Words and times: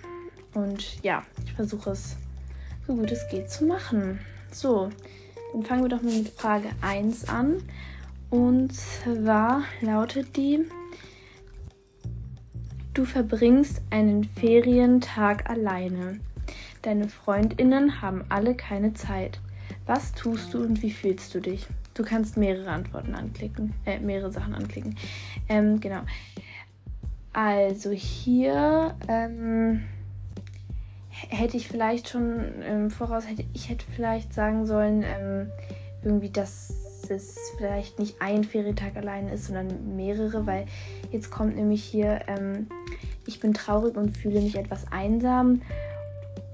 und 0.55 1.03
ja, 1.03 1.23
ich 1.45 1.53
versuche 1.53 1.91
es 1.91 2.17
so 2.87 2.95
gut 2.95 3.13
es 3.13 3.29
geht 3.29 3.51
zu 3.51 3.65
machen. 3.65 4.19
So, 4.51 4.89
dann 5.53 5.63
fangen 5.63 5.83
wir 5.83 5.89
doch 5.91 6.03
mal 6.03 6.13
mit 6.13 6.29
Frage 6.31 6.71
1 6.81 7.29
an. 7.29 7.63
Und 8.31 8.75
zwar 8.75 9.63
lautet 9.81 10.37
die, 10.37 10.67
du 12.95 13.05
verbringst 13.05 13.81
einen 13.91 14.25
Ferientag 14.25 15.49
alleine. 15.49 16.21
Deine 16.83 17.09
Freundinnen 17.09 18.01
haben 18.01 18.25
alle 18.29 18.55
keine 18.55 18.95
Zeit. 18.95 19.41
Was 19.87 20.13
tust 20.13 20.55
du 20.55 20.63
und 20.63 20.83
wie 20.83 20.91
fühlst 20.91 21.35
du 21.35 21.41
dich? 21.41 21.67
Du 21.95 22.05
kannst 22.05 22.37
mehrere 22.37 22.71
Antworten 22.71 23.15
anklicken, 23.15 23.75
äh, 23.85 23.99
mehrere 23.99 24.31
Sachen 24.31 24.55
anklicken. 24.55 24.97
Ähm, 25.49 25.81
genau. 25.81 26.01
Also 27.33 27.91
hier 27.91 28.95
ähm, 29.09 29.83
hätte 31.11 31.57
ich 31.57 31.69
vielleicht 31.69 32.09
schon 32.09 32.63
im 32.63 32.91
Voraus, 32.91 33.29
hätte, 33.29 33.45
ich 33.53 33.69
hätte 33.69 33.85
vielleicht 33.95 34.33
sagen 34.33 34.67
sollen, 34.67 35.03
ähm, 35.03 35.51
irgendwie, 36.03 36.31
dass 36.31 37.05
es 37.11 37.39
vielleicht 37.57 37.99
nicht 37.99 38.21
ein 38.21 38.45
Ferientag 38.45 38.97
alleine 38.97 39.33
ist, 39.33 39.47
sondern 39.47 39.97
mehrere, 39.97 40.47
weil 40.47 40.67
jetzt 41.11 41.31
kommt 41.31 41.57
nämlich 41.57 41.83
hier, 41.83 42.21
ähm, 42.29 42.69
ich 43.27 43.41
bin 43.41 43.55
traurig 43.55 43.97
und 43.97 44.17
fühle 44.17 44.41
mich 44.41 44.57
etwas 44.57 44.91
einsam. 44.93 45.63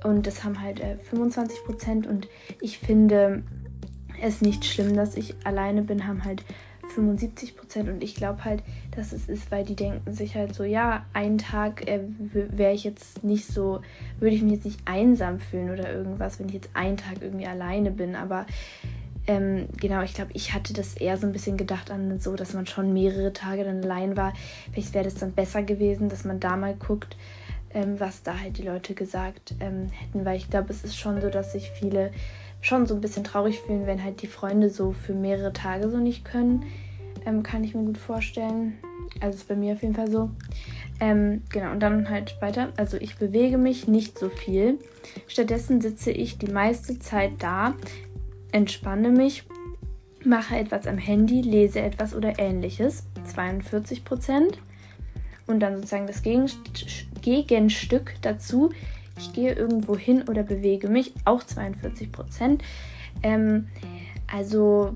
Und 0.04 0.26
das 0.26 0.44
haben 0.44 0.60
halt 0.60 0.80
äh, 0.80 0.96
25 0.98 1.64
Prozent. 1.64 2.06
Und 2.06 2.28
ich 2.60 2.78
finde 2.78 3.42
es 4.22 4.42
nicht 4.42 4.64
schlimm, 4.64 4.94
dass 4.94 5.16
ich 5.16 5.34
alleine 5.44 5.82
bin, 5.82 6.06
haben 6.06 6.24
halt 6.24 6.44
75 6.94 7.56
Prozent. 7.56 7.88
Und 7.88 8.04
ich 8.04 8.14
glaube 8.14 8.44
halt, 8.44 8.62
dass 8.94 9.12
es 9.12 9.28
ist, 9.28 9.50
weil 9.50 9.64
die 9.64 9.74
denken 9.74 10.12
sich 10.12 10.34
halt 10.36 10.54
so, 10.54 10.62
ja, 10.62 11.06
einen 11.14 11.38
Tag 11.38 11.88
äh, 11.88 12.00
wäre 12.18 12.74
ich 12.74 12.84
jetzt 12.84 13.24
nicht 13.24 13.46
so, 13.46 13.80
würde 14.20 14.36
ich 14.36 14.42
mich 14.42 14.52
jetzt 14.52 14.64
nicht 14.66 14.80
einsam 14.84 15.40
fühlen 15.40 15.70
oder 15.70 15.92
irgendwas, 15.92 16.38
wenn 16.38 16.48
ich 16.48 16.54
jetzt 16.54 16.70
einen 16.74 16.98
Tag 16.98 17.22
irgendwie 17.22 17.46
alleine 17.46 17.90
bin. 17.90 18.14
Aber 18.14 18.46
ähm, 19.26 19.68
genau, 19.80 20.02
ich 20.02 20.12
glaube, 20.12 20.32
ich 20.34 20.52
hatte 20.52 20.74
das 20.74 20.96
eher 20.96 21.16
so 21.16 21.26
ein 21.26 21.32
bisschen 21.32 21.56
gedacht 21.56 21.90
an 21.90 22.18
so, 22.20 22.36
dass 22.36 22.52
man 22.52 22.66
schon 22.66 22.92
mehrere 22.92 23.32
Tage 23.32 23.64
dann 23.64 23.82
allein 23.82 24.16
war. 24.18 24.34
Vielleicht 24.72 24.92
wäre 24.92 25.04
das 25.04 25.14
dann 25.14 25.32
besser 25.32 25.62
gewesen, 25.62 26.10
dass 26.10 26.24
man 26.24 26.40
da 26.40 26.56
mal 26.56 26.74
guckt, 26.74 27.16
ähm, 27.74 27.98
was 28.00 28.22
da 28.22 28.40
halt 28.40 28.58
die 28.58 28.62
Leute 28.62 28.94
gesagt 28.94 29.54
ähm, 29.60 29.90
hätten, 29.90 30.24
weil 30.24 30.36
ich 30.36 30.48
glaube, 30.48 30.70
es 30.70 30.84
ist 30.84 30.96
schon 30.96 31.20
so, 31.20 31.28
dass 31.28 31.52
sich 31.52 31.70
viele 31.70 32.12
schon 32.60 32.86
so 32.86 32.94
ein 32.94 33.00
bisschen 33.00 33.24
traurig 33.24 33.60
fühlen, 33.60 33.86
wenn 33.86 34.02
halt 34.02 34.22
die 34.22 34.26
Freunde 34.26 34.70
so 34.70 34.92
für 34.92 35.12
mehrere 35.12 35.52
Tage 35.52 35.90
so 35.90 35.98
nicht 35.98 36.24
können. 36.24 36.64
Ähm, 37.26 37.42
kann 37.42 37.64
ich 37.64 37.74
mir 37.74 37.84
gut 37.84 37.98
vorstellen. 37.98 38.78
Also 39.20 39.36
ist 39.36 39.48
bei 39.48 39.56
mir 39.56 39.74
auf 39.74 39.82
jeden 39.82 39.94
Fall 39.94 40.10
so. 40.10 40.30
Ähm, 41.00 41.42
genau, 41.50 41.72
und 41.72 41.80
dann 41.80 42.08
halt 42.08 42.40
weiter. 42.40 42.72
Also 42.76 42.96
ich 42.96 43.16
bewege 43.16 43.58
mich 43.58 43.88
nicht 43.88 44.18
so 44.18 44.28
viel. 44.28 44.78
Stattdessen 45.26 45.80
sitze 45.80 46.10
ich 46.10 46.38
die 46.38 46.50
meiste 46.50 46.98
Zeit 46.98 47.32
da, 47.38 47.74
entspanne 48.52 49.10
mich, 49.10 49.44
mache 50.24 50.56
etwas 50.56 50.86
am 50.86 50.98
Handy, 50.98 51.42
lese 51.42 51.80
etwas 51.80 52.14
oder 52.14 52.38
ähnliches. 52.38 53.04
42 53.24 54.04
Prozent. 54.04 54.58
Und 55.46 55.60
dann 55.60 55.76
sozusagen 55.76 56.06
das 56.06 56.22
Gegenstück 57.24 58.14
dazu. 58.22 58.70
Ich 59.18 59.32
gehe 59.32 59.52
irgendwo 59.52 59.96
hin 59.96 60.24
oder 60.28 60.42
bewege 60.42 60.88
mich, 60.88 61.14
auch 61.24 61.42
42 61.42 62.12
Prozent. 62.12 62.62
Ähm, 63.22 63.68
also 64.32 64.94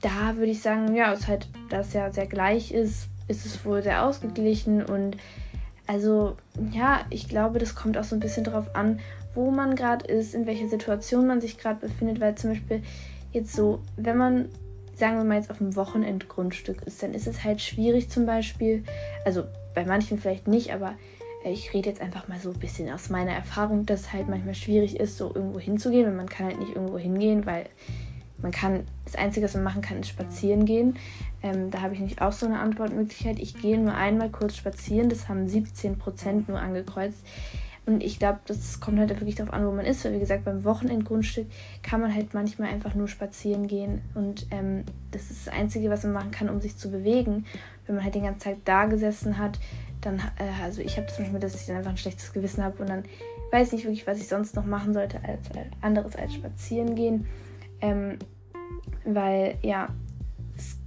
da 0.00 0.36
würde 0.36 0.52
ich 0.52 0.60
sagen, 0.60 0.94
ja, 0.94 1.12
es 1.12 1.28
halt, 1.28 1.48
das 1.68 1.92
ja 1.92 2.10
sehr 2.10 2.26
gleich 2.26 2.72
ist, 2.72 3.08
ist 3.28 3.46
es 3.46 3.64
wohl 3.64 3.82
sehr 3.82 4.04
ausgeglichen 4.04 4.84
und 4.84 5.16
also 5.86 6.36
ja, 6.72 7.02
ich 7.10 7.28
glaube, 7.28 7.58
das 7.58 7.74
kommt 7.74 7.98
auch 7.98 8.04
so 8.04 8.16
ein 8.16 8.20
bisschen 8.20 8.44
darauf 8.44 8.74
an, 8.74 9.00
wo 9.34 9.50
man 9.50 9.76
gerade 9.76 10.06
ist, 10.06 10.34
in 10.34 10.46
welcher 10.46 10.68
Situation 10.68 11.26
man 11.26 11.40
sich 11.40 11.58
gerade 11.58 11.80
befindet, 11.80 12.20
weil 12.20 12.34
zum 12.34 12.50
Beispiel 12.50 12.82
jetzt 13.32 13.54
so, 13.54 13.80
wenn 13.96 14.16
man 14.16 14.48
sagen 14.94 15.16
wir 15.16 15.24
mal 15.24 15.36
jetzt 15.36 15.50
auf 15.50 15.58
dem 15.58 15.74
Wochenendgrundstück 15.74 16.82
ist, 16.82 17.02
dann 17.02 17.14
ist 17.14 17.26
es 17.26 17.44
halt 17.44 17.60
schwierig 17.60 18.10
zum 18.10 18.26
Beispiel, 18.26 18.84
also 19.24 19.44
bei 19.74 19.84
manchen 19.84 20.18
vielleicht 20.18 20.48
nicht, 20.48 20.72
aber 20.72 20.94
ich 21.44 21.72
rede 21.74 21.88
jetzt 21.88 22.00
einfach 22.00 22.28
mal 22.28 22.38
so 22.38 22.50
ein 22.50 22.58
bisschen 22.58 22.90
aus 22.90 23.10
meiner 23.10 23.32
Erfahrung, 23.32 23.86
dass 23.86 24.02
es 24.02 24.12
halt 24.12 24.28
manchmal 24.28 24.54
schwierig 24.54 24.98
ist, 24.98 25.16
so 25.16 25.32
irgendwo 25.34 25.58
hinzugehen, 25.58 26.06
weil 26.06 26.14
man 26.14 26.28
kann 26.28 26.46
halt 26.46 26.58
nicht 26.58 26.74
irgendwo 26.74 26.98
hingehen, 26.98 27.46
weil 27.46 27.66
man 28.38 28.50
kann, 28.50 28.84
das 29.04 29.14
Einzige, 29.14 29.44
was 29.44 29.54
man 29.54 29.64
machen 29.64 29.82
kann, 29.82 30.00
ist 30.00 30.08
spazieren 30.08 30.64
gehen. 30.64 30.96
Ähm, 31.42 31.70
da 31.70 31.80
habe 31.80 31.94
ich 31.94 32.00
nicht 32.00 32.20
auch 32.20 32.32
so 32.32 32.46
eine 32.46 32.58
Antwortmöglichkeit. 32.58 33.38
Ich 33.38 33.60
gehe 33.60 33.78
nur 33.78 33.94
einmal 33.94 34.30
kurz 34.30 34.56
spazieren, 34.56 35.08
das 35.08 35.28
haben 35.28 35.46
17% 35.46 36.44
nur 36.48 36.58
angekreuzt. 36.58 37.24
Und 37.84 38.02
ich 38.02 38.20
glaube, 38.20 38.38
das 38.46 38.78
kommt 38.78 38.98
halt 39.00 39.10
wirklich 39.10 39.34
darauf 39.34 39.52
an, 39.52 39.66
wo 39.66 39.72
man 39.72 39.84
ist. 39.84 40.04
Weil, 40.04 40.14
wie 40.14 40.20
gesagt, 40.20 40.44
beim 40.44 40.62
Wochenendgrundstück 40.64 41.46
kann 41.82 42.00
man 42.00 42.14
halt 42.14 42.32
manchmal 42.32 42.68
einfach 42.70 42.94
nur 42.94 43.08
spazieren 43.08 43.66
gehen. 43.66 44.02
Und 44.14 44.46
ähm, 44.52 44.84
das 45.10 45.30
ist 45.30 45.46
das 45.46 45.54
Einzige, 45.54 45.90
was 45.90 46.04
man 46.04 46.12
machen 46.12 46.30
kann, 46.30 46.48
um 46.48 46.60
sich 46.60 46.76
zu 46.76 46.90
bewegen. 46.90 47.44
Wenn 47.86 47.96
man 47.96 48.04
halt 48.04 48.14
die 48.14 48.20
ganze 48.20 48.44
Zeit 48.44 48.58
da 48.64 48.84
gesessen 48.84 49.38
hat, 49.38 49.58
dann, 50.02 50.18
äh, 50.18 50.62
also 50.62 50.82
ich 50.82 50.96
habe 50.96 51.06
zum 51.06 51.24
Beispiel, 51.24 51.40
dass 51.40 51.54
ich 51.54 51.66
dann 51.66 51.76
einfach 51.76 51.92
ein 51.92 51.96
schlechtes 51.96 52.32
Gewissen 52.32 52.62
habe 52.62 52.82
und 52.82 52.88
dann 52.88 53.04
weiß 53.50 53.68
ich 53.68 53.72
nicht 53.74 53.84
wirklich, 53.84 54.06
was 54.06 54.18
ich 54.18 54.28
sonst 54.28 54.56
noch 54.56 54.64
machen 54.64 54.92
sollte, 54.92 55.18
als 55.24 55.48
äh, 55.50 55.64
anderes 55.80 56.16
als 56.16 56.34
spazieren 56.34 56.94
gehen. 56.94 57.26
Ähm, 57.80 58.18
weil, 59.04 59.56
ja, 59.62 59.88
es, 60.56 60.78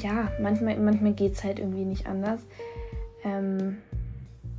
ja, 0.00 0.30
manchmal, 0.40 0.78
manchmal 0.78 1.12
geht 1.12 1.34
es 1.34 1.44
halt 1.44 1.58
irgendwie 1.58 1.84
nicht 1.84 2.06
anders. 2.06 2.40
Ähm, 3.24 3.78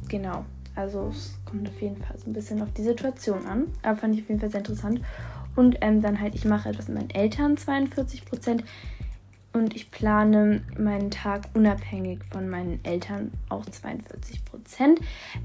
genau. 0.08 0.46
Also 0.76 1.08
es 1.10 1.38
kommt 1.46 1.70
auf 1.70 1.82
jeden 1.82 1.98
Fall 1.98 2.18
so 2.18 2.30
ein 2.30 2.34
bisschen 2.34 2.62
auf 2.62 2.72
die 2.74 2.84
Situation 2.84 3.46
an. 3.46 3.68
Aber 3.82 3.98
fand 3.98 4.16
ich 4.16 4.24
auf 4.24 4.30
jeden 4.30 4.42
Fall 4.42 4.52
sehr 4.52 4.60
interessant. 4.60 5.02
Und 5.56 5.78
ähm, 5.82 6.02
dann 6.02 6.20
halt, 6.20 6.36
ich 6.36 6.46
mache 6.46 6.70
etwas 6.70 6.90
mit 6.90 6.98
meinen 6.98 7.10
Eltern, 7.12 7.56
42 7.58 8.26
Prozent. 8.26 8.64
Und 9.56 9.74
ich 9.74 9.90
plane 9.90 10.62
meinen 10.78 11.12
Tag 11.12 11.48
unabhängig 11.54 12.20
von 12.30 12.50
meinen 12.50 12.84
Eltern, 12.84 13.32
auch 13.48 13.66
42 13.66 14.44
Prozent. 14.44 15.00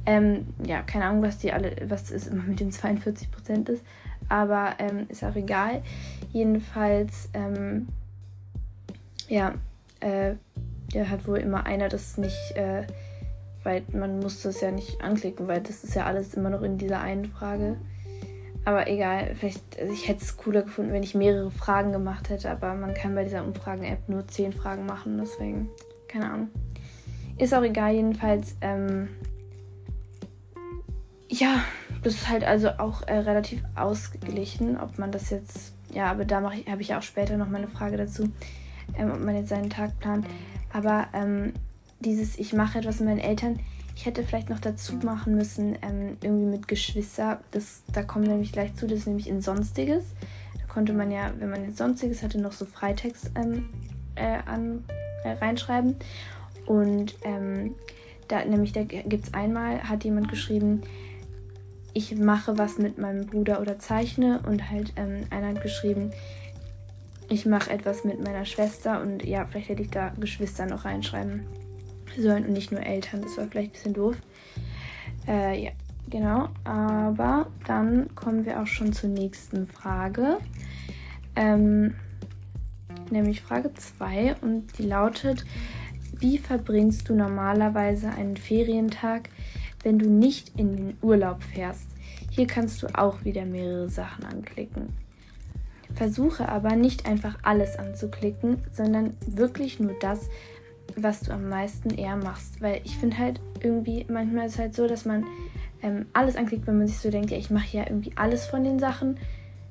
Ähm, 0.04 0.48
ja, 0.66 0.82
keine 0.82 1.04
Ahnung, 1.04 1.22
was 1.22 1.38
die 1.38 1.52
alle, 1.52 1.76
was 1.86 2.10
es 2.10 2.26
immer 2.26 2.42
mit 2.42 2.58
den 2.58 2.72
42 2.72 3.30
Prozent 3.30 3.68
ist. 3.68 3.84
Aber 4.28 4.74
ähm, 4.80 5.06
ist 5.10 5.22
auch 5.22 5.36
egal. 5.36 5.82
Jedenfalls, 6.32 7.28
ähm, 7.34 7.86
ja, 9.28 9.54
äh, 10.00 10.34
ja, 10.92 11.08
hat 11.08 11.28
wohl 11.28 11.38
immer 11.38 11.64
einer 11.66 11.88
das 11.88 12.18
nicht. 12.18 12.56
Äh, 12.56 12.88
weil 13.62 13.84
man 13.92 14.18
muss 14.18 14.42
das 14.42 14.60
ja 14.60 14.72
nicht 14.72 15.00
anklicken, 15.02 15.46
weil 15.46 15.60
das 15.60 15.84
ist 15.84 15.94
ja 15.94 16.06
alles 16.06 16.34
immer 16.34 16.50
noch 16.50 16.62
in 16.62 16.78
dieser 16.78 17.00
einen 17.00 17.26
Frage. 17.26 17.76
Aber 18.64 18.88
egal, 18.88 19.34
vielleicht, 19.34 19.78
also 19.78 19.92
ich 19.92 20.06
hätte 20.06 20.22
es 20.22 20.36
cooler 20.36 20.62
gefunden, 20.62 20.92
wenn 20.92 21.02
ich 21.02 21.14
mehrere 21.14 21.50
Fragen 21.50 21.92
gemacht 21.92 22.28
hätte, 22.28 22.50
aber 22.50 22.74
man 22.74 22.94
kann 22.94 23.14
bei 23.14 23.24
dieser 23.24 23.44
Umfragen-App 23.44 24.08
nur 24.08 24.28
zehn 24.28 24.52
Fragen 24.52 24.86
machen, 24.86 25.18
deswegen, 25.18 25.70
keine 26.08 26.30
Ahnung. 26.30 26.48
Ist 27.38 27.54
auch 27.54 27.62
egal, 27.62 27.94
jedenfalls, 27.94 28.56
ähm, 28.60 29.08
ja, 31.28 31.62
das 32.02 32.14
ist 32.14 32.28
halt 32.28 32.44
also 32.44 32.68
auch 32.78 33.02
äh, 33.06 33.18
relativ 33.18 33.62
ausgeglichen, 33.76 34.78
ob 34.78 34.98
man 34.98 35.10
das 35.10 35.30
jetzt, 35.30 35.74
ja, 35.92 36.10
aber 36.10 36.24
da 36.24 36.42
habe 36.42 36.82
ich 36.82 36.94
auch 36.94 37.02
später 37.02 37.38
noch 37.38 37.48
mal 37.48 37.58
eine 37.58 37.68
Frage 37.68 37.96
dazu. 37.96 38.30
ähm, 38.96 39.10
ob 39.12 39.20
man 39.20 39.36
jetzt 39.36 39.48
seinen 39.48 39.70
Tag 39.70 39.98
plant. 39.98 40.26
Aber 40.72 41.08
ähm, 41.12 41.52
dieses, 42.00 42.38
ich 42.38 42.52
mache 42.52 42.78
etwas 42.78 43.00
mit 43.00 43.08
meinen 43.08 43.20
Eltern, 43.20 43.60
ich 43.96 44.06
hätte 44.06 44.22
vielleicht 44.22 44.50
noch 44.50 44.60
dazu 44.60 44.94
machen 44.96 45.34
müssen, 45.34 45.76
ähm, 45.82 46.16
irgendwie 46.22 46.46
mit 46.46 46.68
Geschwister. 46.68 47.40
Das, 47.50 47.82
da 47.92 48.02
kommen 48.02 48.24
wir 48.24 48.32
nämlich 48.32 48.52
gleich 48.52 48.74
zu, 48.74 48.86
das 48.86 49.00
ist 49.00 49.06
nämlich 49.06 49.28
in 49.28 49.42
Sonstiges. 49.42 50.04
Da 50.54 50.72
konnte 50.72 50.92
man 50.92 51.10
ja, 51.10 51.32
wenn 51.38 51.50
man 51.50 51.64
jetzt 51.64 51.78
Sonstiges 51.78 52.22
hatte, 52.22 52.40
noch 52.40 52.52
so 52.52 52.64
Freitext 52.64 53.30
ähm, 53.34 53.68
äh, 54.14 54.38
an, 54.46 54.84
äh, 55.24 55.32
reinschreiben. 55.32 55.96
Und 56.66 57.16
ähm, 57.24 57.74
da 58.28 58.44
nämlich, 58.44 58.72
da 58.72 58.84
gibt 58.84 59.26
es 59.26 59.34
einmal, 59.34 59.82
hat 59.82 60.04
jemand 60.04 60.28
geschrieben, 60.28 60.82
ich 61.92 62.16
mache 62.16 62.56
was 62.56 62.78
mit 62.78 62.98
meinem 62.98 63.26
Bruder 63.26 63.60
oder 63.60 63.78
zeichne. 63.78 64.40
Und 64.46 64.70
halt 64.70 64.92
ähm, 64.96 65.24
einer 65.30 65.48
hat 65.48 65.62
geschrieben, 65.62 66.12
ich 67.28 67.46
mache 67.46 67.70
etwas 67.70 68.04
mit 68.04 68.22
meiner 68.24 68.44
Schwester. 68.44 69.02
Und 69.02 69.24
ja, 69.24 69.46
vielleicht 69.46 69.68
hätte 69.68 69.82
ich 69.82 69.90
da 69.90 70.12
Geschwister 70.18 70.66
noch 70.66 70.84
reinschreiben 70.84 71.44
sollen 72.18 72.46
und 72.46 72.52
nicht 72.52 72.72
nur 72.72 72.82
Eltern. 72.82 73.22
Das 73.22 73.36
war 73.36 73.46
vielleicht 73.46 73.70
ein 73.70 73.72
bisschen 73.72 73.94
doof. 73.94 74.16
Äh, 75.26 75.64
ja, 75.64 75.70
genau. 76.08 76.48
Aber 76.64 77.46
dann 77.66 78.14
kommen 78.14 78.44
wir 78.44 78.60
auch 78.60 78.66
schon 78.66 78.92
zur 78.92 79.10
nächsten 79.10 79.66
Frage. 79.66 80.38
Ähm, 81.36 81.94
nämlich 83.10 83.40
Frage 83.40 83.72
2 83.74 84.36
und 84.42 84.78
die 84.78 84.84
lautet, 84.84 85.44
wie 86.18 86.38
verbringst 86.38 87.08
du 87.08 87.14
normalerweise 87.14 88.10
einen 88.10 88.36
Ferientag, 88.36 89.30
wenn 89.82 89.98
du 89.98 90.08
nicht 90.10 90.58
in 90.58 90.76
den 90.76 90.96
Urlaub 91.00 91.42
fährst? 91.42 91.88
Hier 92.30 92.46
kannst 92.46 92.82
du 92.82 92.88
auch 92.88 93.24
wieder 93.24 93.44
mehrere 93.44 93.88
Sachen 93.88 94.24
anklicken. 94.24 94.88
Versuche 95.94 96.48
aber 96.48 96.76
nicht 96.76 97.06
einfach 97.06 97.38
alles 97.42 97.76
anzuklicken, 97.76 98.58
sondern 98.72 99.16
wirklich 99.26 99.80
nur 99.80 99.94
das, 100.00 100.28
was 100.96 101.20
du 101.20 101.32
am 101.32 101.48
meisten 101.48 101.90
eher 101.90 102.16
machst. 102.16 102.60
Weil 102.60 102.80
ich 102.84 102.96
finde 102.96 103.18
halt 103.18 103.40
irgendwie, 103.60 104.06
manchmal 104.08 104.46
ist 104.46 104.54
es 104.54 104.58
halt 104.58 104.74
so, 104.74 104.86
dass 104.86 105.04
man 105.04 105.24
ähm, 105.82 106.06
alles 106.12 106.36
anklickt, 106.36 106.66
wenn 106.66 106.78
man 106.78 106.86
sich 106.86 106.98
so 106.98 107.10
denkt, 107.10 107.30
ja, 107.30 107.38
ich 107.38 107.50
mache 107.50 107.76
ja 107.76 107.84
irgendwie 107.86 108.12
alles 108.16 108.46
von 108.46 108.64
den 108.64 108.78
Sachen. 108.78 109.18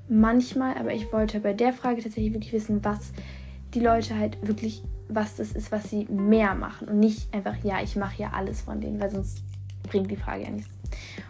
Manchmal, 0.07 0.75
aber 0.75 0.93
ich 0.93 1.11
wollte 1.13 1.39
bei 1.39 1.53
der 1.53 1.73
Frage 1.73 2.01
tatsächlich 2.01 2.33
wirklich 2.33 2.53
wissen, 2.53 2.83
was 2.83 3.11
die 3.73 3.79
Leute 3.79 4.17
halt 4.17 4.37
wirklich, 4.45 4.83
was 5.07 5.35
das 5.35 5.51
ist, 5.51 5.71
was 5.71 5.89
sie 5.89 6.05
mehr 6.05 6.55
machen. 6.55 6.87
Und 6.87 6.99
nicht 6.99 7.33
einfach, 7.33 7.55
ja, 7.63 7.81
ich 7.83 7.95
mache 7.95 8.21
ja 8.21 8.31
alles 8.31 8.61
von 8.61 8.81
denen, 8.81 8.99
weil 8.99 9.11
sonst 9.11 9.43
bringt 9.83 10.09
die 10.09 10.15
Frage 10.15 10.43
ja 10.43 10.49
nichts. 10.49 10.71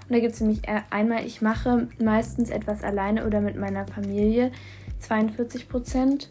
Und 0.07 0.15
da 0.15 0.19
gibt 0.19 0.33
es 0.33 0.41
nämlich 0.41 0.67
äh, 0.67 0.81
einmal, 0.89 1.25
ich 1.25 1.41
mache 1.41 1.87
meistens 2.01 2.49
etwas 2.49 2.83
alleine 2.83 3.25
oder 3.25 3.41
mit 3.41 3.57
meiner 3.57 3.85
Familie, 3.87 4.51
42 4.99 5.67
Prozent. 5.67 6.29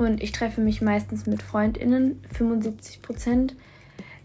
Und 0.00 0.22
ich 0.22 0.32
treffe 0.32 0.62
mich 0.62 0.80
meistens 0.80 1.26
mit 1.26 1.42
FreundInnen, 1.42 2.22
75 2.32 3.02
Prozent. 3.02 3.54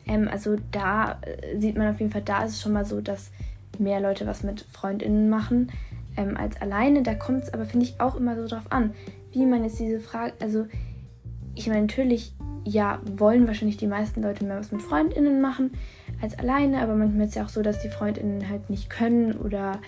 Ähm, 0.07 0.29
also 0.31 0.55
da 0.71 1.19
äh, 1.21 1.59
sieht 1.59 1.77
man 1.77 1.89
auf 1.89 1.99
jeden 1.99 2.13
Fall, 2.13 2.21
da 2.21 2.45
ist 2.45 2.53
es 2.53 2.61
schon 2.61 2.71
mal 2.71 2.85
so, 2.85 3.01
dass 3.01 3.29
mehr 3.77 3.99
Leute 3.99 4.25
was 4.25 4.41
mit 4.41 4.61
FreundInnen 4.71 5.29
machen 5.29 5.73
ähm, 6.15 6.37
als 6.37 6.61
alleine. 6.61 7.03
Da 7.03 7.13
kommt 7.13 7.43
es 7.43 7.53
aber, 7.53 7.65
finde 7.65 7.87
ich, 7.87 7.99
auch 7.99 8.15
immer 8.15 8.37
so 8.37 8.47
drauf 8.47 8.71
an, 8.71 8.93
wie 9.33 9.45
man 9.45 9.65
jetzt 9.65 9.77
diese 9.77 9.99
Frage, 9.99 10.31
also 10.39 10.65
ich 11.55 11.67
meine, 11.67 11.81
natürlich, 11.81 12.33
ja, 12.63 13.01
wollen 13.17 13.45
wahrscheinlich 13.45 13.75
die 13.75 13.87
meisten 13.87 14.23
Leute 14.23 14.45
mehr 14.45 14.57
was 14.57 14.71
mit 14.71 14.81
FreundInnen 14.81 15.41
machen 15.41 15.71
als 16.21 16.39
alleine, 16.39 16.79
aber 16.79 16.95
manchmal 16.95 17.25
ist 17.25 17.31
es 17.31 17.35
ja 17.35 17.43
auch 17.43 17.49
so, 17.49 17.61
dass 17.61 17.81
die 17.81 17.89
FreundInnen 17.89 18.47
halt 18.47 18.69
nicht 18.69 18.89
können 18.89 19.33
oder 19.33 19.81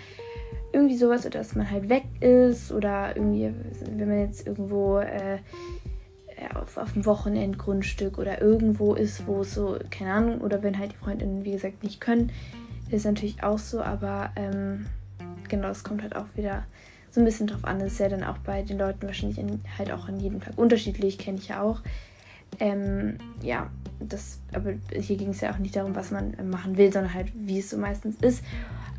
irgendwie 0.73 0.97
sowas 0.97 1.25
oder 1.25 1.39
dass 1.39 1.55
man 1.55 1.69
halt 1.69 1.89
weg 1.89 2.03
ist 2.19 2.71
oder 2.71 3.15
irgendwie, 3.15 3.53
wenn 3.89 4.07
man 4.07 4.19
jetzt 4.19 4.45
irgendwo 4.45 4.99
äh, 4.99 5.39
auf, 6.53 6.77
auf 6.77 6.93
dem 6.93 7.05
Wochenendgrundstück 7.05 8.17
oder 8.17 8.41
irgendwo 8.41 8.93
ist, 8.93 9.25
wo 9.27 9.41
es 9.41 9.53
so, 9.53 9.77
keine 9.89 10.13
Ahnung, 10.13 10.41
oder 10.41 10.63
wenn 10.63 10.77
halt 10.77 10.91
die 10.93 10.97
Freundinnen, 10.97 11.45
wie 11.45 11.51
gesagt, 11.51 11.83
nicht 11.83 12.01
können, 12.01 12.31
ist 12.89 13.05
natürlich 13.05 13.43
auch 13.43 13.59
so, 13.59 13.81
aber 13.81 14.31
ähm, 14.35 14.85
genau, 15.49 15.69
es 15.69 15.83
kommt 15.83 16.01
halt 16.01 16.15
auch 16.15 16.27
wieder 16.35 16.63
so 17.11 17.21
ein 17.21 17.25
bisschen 17.25 17.47
drauf 17.47 17.65
an. 17.65 17.79
Das 17.79 17.93
ist 17.93 17.99
ja 17.99 18.09
dann 18.09 18.23
auch 18.23 18.37
bei 18.39 18.61
den 18.61 18.77
Leuten 18.77 19.07
wahrscheinlich 19.07 19.39
in, 19.39 19.61
halt 19.77 19.91
auch 19.91 20.07
an 20.07 20.19
jedem 20.19 20.41
Tag 20.41 20.57
unterschiedlich, 20.57 21.17
kenne 21.17 21.37
ich 21.39 21.49
ja 21.49 21.61
auch. 21.61 21.81
Ähm, 22.59 23.17
ja, 23.41 23.69
das, 23.99 24.39
aber 24.53 24.73
hier 24.93 25.17
ging 25.17 25.29
es 25.29 25.41
ja 25.41 25.51
auch 25.51 25.57
nicht 25.57 25.75
darum, 25.75 25.95
was 25.95 26.11
man 26.11 26.35
machen 26.49 26.77
will, 26.77 26.91
sondern 26.93 27.13
halt, 27.13 27.31
wie 27.33 27.59
es 27.59 27.69
so 27.69 27.77
meistens 27.77 28.15
ist. 28.21 28.43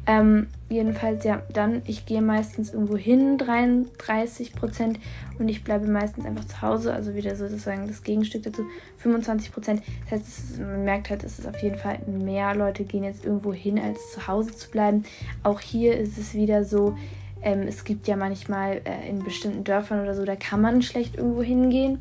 Ähm, 0.09 0.47
jedenfalls, 0.71 1.23
ja, 1.25 1.43
dann, 1.53 1.83
ich 1.87 2.07
gehe 2.07 2.23
meistens 2.23 2.73
irgendwo 2.73 2.97
hin, 2.97 3.37
33 3.37 4.55
Prozent, 4.55 4.99
und 5.39 5.49
ich 5.49 5.63
bleibe 5.63 5.87
meistens 5.87 6.25
einfach 6.25 6.47
zu 6.47 6.63
Hause, 6.63 6.95
also 6.95 7.15
wieder 7.15 7.37
sozusagen 7.37 7.87
das 7.87 8.03
Gegenstück 8.03 8.43
dazu, 8.43 8.63
25 8.97 9.53
Prozent. 9.53 9.83
Das 10.05 10.21
heißt, 10.21 10.29
ist, 10.29 10.61
man 10.61 10.85
merkt 10.85 11.11
halt, 11.11 11.23
es 11.25 11.39
ist 11.39 11.47
auf 11.47 11.63
jeden 11.63 11.77
Fall 11.77 11.99
mehr 12.07 12.55
Leute 12.55 12.85
gehen 12.85 13.05
jetzt 13.05 13.25
irgendwo 13.25 13.53
hin, 13.53 13.79
als 13.79 14.13
zu 14.13 14.27
Hause 14.27 14.57
zu 14.57 14.71
bleiben. 14.71 15.05
Auch 15.43 15.61
hier 15.61 15.97
ist 15.99 16.17
es 16.17 16.35
wieder 16.35 16.65
so, 16.65 16.97
ähm, 17.43 17.63
es 17.69 17.85
gibt 17.85 18.09
ja 18.09 18.17
manchmal 18.17 18.81
äh, 18.85 19.09
in 19.09 19.23
bestimmten 19.23 19.63
Dörfern 19.63 20.01
oder 20.01 20.15
so, 20.15 20.25
da 20.25 20.37
kann 20.37 20.61
man 20.61 20.83
schlecht 20.83 21.17
irgendwo 21.17 21.43
hingehen. 21.43 22.01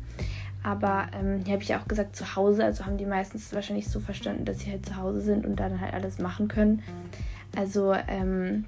Aber 0.64 1.06
ähm, 1.18 1.42
hier 1.44 1.52
habe 1.52 1.62
ich 1.62 1.68
ja 1.68 1.78
auch 1.78 1.86
gesagt, 1.86 2.16
zu 2.16 2.34
Hause, 2.34 2.64
also 2.64 2.86
haben 2.86 2.96
die 2.96 3.06
meistens 3.06 3.52
wahrscheinlich 3.52 3.88
so 3.88 4.00
verstanden, 4.00 4.44
dass 4.44 4.60
sie 4.60 4.70
halt 4.70 4.84
zu 4.84 4.96
Hause 4.96 5.20
sind 5.20 5.46
und 5.46 5.56
dann 5.56 5.80
halt 5.80 5.94
alles 5.94 6.18
machen 6.18 6.48
können. 6.48 6.82
Also, 7.58 7.92
ähm, 7.92 8.66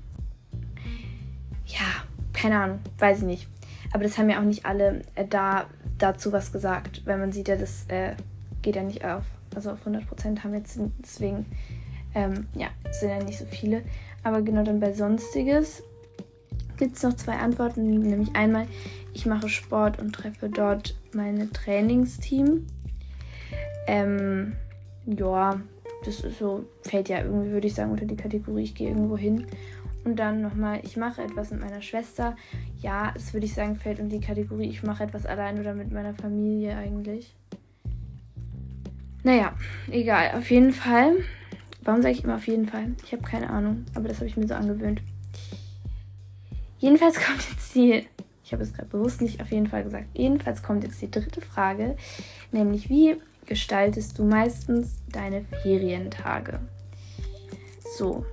ja, 1.65 2.03
keine 2.33 2.59
Ahnung, 2.59 2.81
weiß 2.99 3.19
ich 3.19 3.25
nicht. 3.25 3.49
Aber 3.93 4.03
das 4.03 4.19
haben 4.19 4.29
ja 4.29 4.41
auch 4.41 4.45
nicht 4.45 4.67
alle 4.67 5.03
äh, 5.15 5.25
da 5.25 5.67
dazu 5.99 6.33
was 6.33 6.51
gesagt, 6.51 7.03
weil 7.07 7.17
man 7.17 7.31
sieht 7.31 7.47
ja, 7.47 7.55
das 7.55 7.85
äh, 7.87 8.15
geht 8.63 8.75
ja 8.75 8.83
nicht 8.83 9.05
auf. 9.05 9.23
Also 9.55 9.71
auf 9.71 9.87
100% 9.87 10.43
haben 10.43 10.55
jetzt 10.55 10.81
deswegen, 10.99 11.47
ähm, 12.17 12.49
ja, 12.55 12.67
sind 12.91 13.11
ja 13.11 13.23
nicht 13.23 13.39
so 13.39 13.45
viele. 13.45 13.83
Aber 14.25 14.43
genau 14.43 14.65
dann 14.65 14.81
bei 14.81 14.93
Sonstiges 14.93 15.85
gibt 16.77 16.97
es 16.97 17.05
noch 17.05 17.15
zwei 17.15 17.35
Antworten, 17.35 18.01
nämlich 18.01 18.35
einmal, 18.35 18.67
ich 19.15 19.25
mache 19.25 19.49
Sport 19.49 20.01
und 20.01 20.13
treffe 20.13 20.49
dort 20.49 20.97
meine 21.15 21.49
Trainingsteam. 21.53 22.67
Ähm, 23.87 24.57
ja, 25.07 25.61
das 26.05 26.21
ist 26.21 26.39
so, 26.39 26.65
fällt 26.83 27.09
ja 27.09 27.23
irgendwie, 27.23 27.51
würde 27.51 27.67
ich 27.67 27.75
sagen, 27.75 27.91
unter 27.91 28.07
die 28.07 28.17
Kategorie, 28.17 28.63
ich 28.63 28.75
gehe 28.75 28.89
irgendwo 28.89 29.17
hin. 29.17 29.47
Und 30.05 30.17
dann 30.17 30.41
nochmal, 30.41 30.81
ich 30.83 30.97
mache 30.97 31.23
etwas 31.23 31.51
mit 31.51 31.61
meiner 31.61 31.83
Schwester. 31.83 32.37
Ja, 32.81 33.13
das 33.13 33.35
würde 33.35 33.47
ich 33.47 33.55
sagen, 33.55 33.77
fällt 33.77 34.01
unter 34.01 34.17
die 34.17 34.25
Kategorie, 34.25 34.69
ich 34.69 34.83
mache 34.83 35.05
etwas 35.05 35.27
allein 35.27 35.61
oder 35.61 35.75
mit 35.75 35.93
meiner 35.93 36.15
Familie 36.15 36.77
eigentlich. 36.77 37.35
Naja, 39.23 39.55
egal. 39.91 40.39
Auf 40.39 40.51
jeden 40.51 40.73
Fall. 40.73 41.17
Warum 41.83 42.03
sage 42.03 42.15
ich 42.15 42.25
immer 42.25 42.37
auf 42.37 42.47
jeden 42.47 42.67
Fall? 42.67 42.95
Ich 43.05 43.13
habe 43.13 43.23
keine 43.23 43.51
Ahnung, 43.51 43.85
aber 43.95 44.09
das 44.09 44.19
habe 44.19 44.27
ich 44.27 44.37
mir 44.37 44.47
so 44.47 44.55
angewöhnt. 44.55 45.03
Jedenfalls 46.79 47.21
kommt 47.27 47.47
jetzt 47.51 47.75
die, 47.75 48.07
ich 48.43 48.53
habe 48.53 48.63
es 48.63 48.73
gerade 48.73 48.89
bewusst 48.89 49.21
nicht 49.21 49.41
auf 49.41 49.51
jeden 49.51 49.67
Fall 49.67 49.85
gesagt, 49.85 50.07
jedenfalls 50.15 50.63
kommt 50.63 50.83
jetzt 50.83 51.01
die 51.03 51.11
dritte 51.11 51.41
Frage, 51.41 51.97
nämlich 52.53 52.89
wie 52.89 53.17
gestaltest 53.51 54.17
du 54.17 54.25
meistens 54.25 55.03
deine 55.11 55.45
Ferientage? 55.63 56.61
So, 57.99 58.25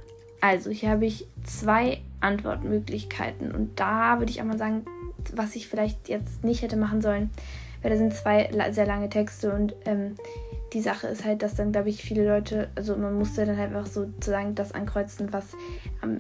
also 0.42 0.70
hier 0.70 0.92
habe 0.92 1.08
ich 1.08 1.26
zwei 1.44 2.02
Antwortmöglichkeiten 2.22 3.52
und 3.52 3.80
da 3.80 4.20
würde 4.20 4.32
ich 4.32 4.40
auch 4.42 4.46
mal 4.46 4.60
sagen, 4.60 4.86
was 5.34 5.56
ich 5.56 5.68
vielleicht 5.68 6.08
jetzt 6.08 6.44
nicht 6.44 6.62
hätte 6.62 6.78
machen 6.78 7.02
sollen, 7.02 7.32
weil 7.82 7.90
da 7.90 7.98
sind 7.98 8.14
zwei 8.14 8.50
sehr 8.72 8.86
lange 8.86 9.10
Texte 9.10 9.52
und 9.52 9.76
ähm, 9.86 10.16
die 10.74 10.82
Sache 10.82 11.08
ist 11.08 11.26
halt, 11.26 11.42
dass 11.42 11.56
dann, 11.56 11.72
glaube 11.72 11.90
ich, 11.90 12.04
viele 12.04 12.28
Leute, 12.28 12.70
also 12.76 12.96
man 12.96 13.18
musste 13.18 13.44
dann 13.46 13.58
halt 13.58 13.74
einfach 13.74 13.92
sozusagen 13.92 14.54
das 14.54 14.72
ankreuzen, 14.72 15.34
was 15.34 15.46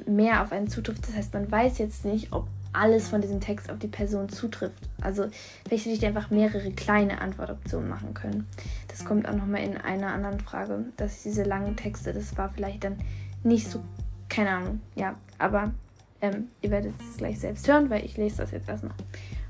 mehr 0.07 0.41
auf 0.41 0.51
einen 0.51 0.69
zutrifft. 0.69 1.07
Das 1.07 1.15
heißt, 1.15 1.33
man 1.35 1.51
weiß 1.51 1.77
jetzt 1.77 2.03
nicht, 2.03 2.33
ob 2.33 2.47
alles 2.77 3.09
von 3.09 3.21
diesem 3.21 3.41
Text 3.41 3.69
auf 3.71 3.79
die 3.79 3.87
Person 3.87 4.29
zutrifft. 4.29 4.81
Also 5.01 5.27
vielleicht 5.67 5.85
hätte 5.85 5.95
ich 5.95 6.05
einfach 6.05 6.29
mehrere 6.29 6.71
kleine 6.71 7.21
Antwortoptionen 7.21 7.89
machen 7.89 8.13
können. 8.13 8.47
Das 8.87 9.05
kommt 9.05 9.27
auch 9.27 9.35
nochmal 9.35 9.63
in 9.63 9.77
einer 9.77 10.13
anderen 10.13 10.39
Frage, 10.39 10.85
dass 10.95 11.23
diese 11.23 11.43
langen 11.43 11.75
Texte, 11.75 12.13
das 12.13 12.37
war 12.37 12.49
vielleicht 12.49 12.83
dann 12.83 12.97
nicht 13.43 13.69
so, 13.69 13.83
keine 14.29 14.51
Ahnung, 14.51 14.81
ja, 14.95 15.15
aber 15.37 15.73
ähm, 16.21 16.47
ihr 16.61 16.71
werdet 16.71 16.93
es 16.99 17.17
gleich 17.17 17.39
selbst 17.39 17.67
hören, 17.67 17.89
weil 17.89 18.03
ich 18.05 18.17
lese 18.17 18.37
das 18.37 18.51
jetzt 18.51 18.67
erstmal 18.67 18.95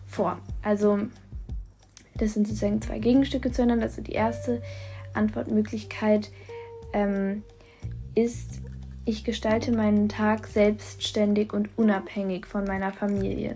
vor. 0.06 0.40
Also 0.62 1.00
das 2.16 2.34
sind 2.34 2.48
sozusagen 2.48 2.82
zwei 2.82 3.00
Gegenstücke 3.00 3.52
zueinander. 3.52 3.86
Also 3.86 4.02
die 4.02 4.14
erste 4.14 4.62
Antwortmöglichkeit 5.14 6.32
ähm, 6.94 7.44
ist 8.16 8.62
ich 9.08 9.24
gestalte 9.24 9.72
meinen 9.72 10.10
Tag 10.10 10.48
selbstständig 10.48 11.54
und 11.54 11.70
unabhängig 11.78 12.46
von 12.46 12.66
meiner 12.66 12.92
Familie. 12.92 13.56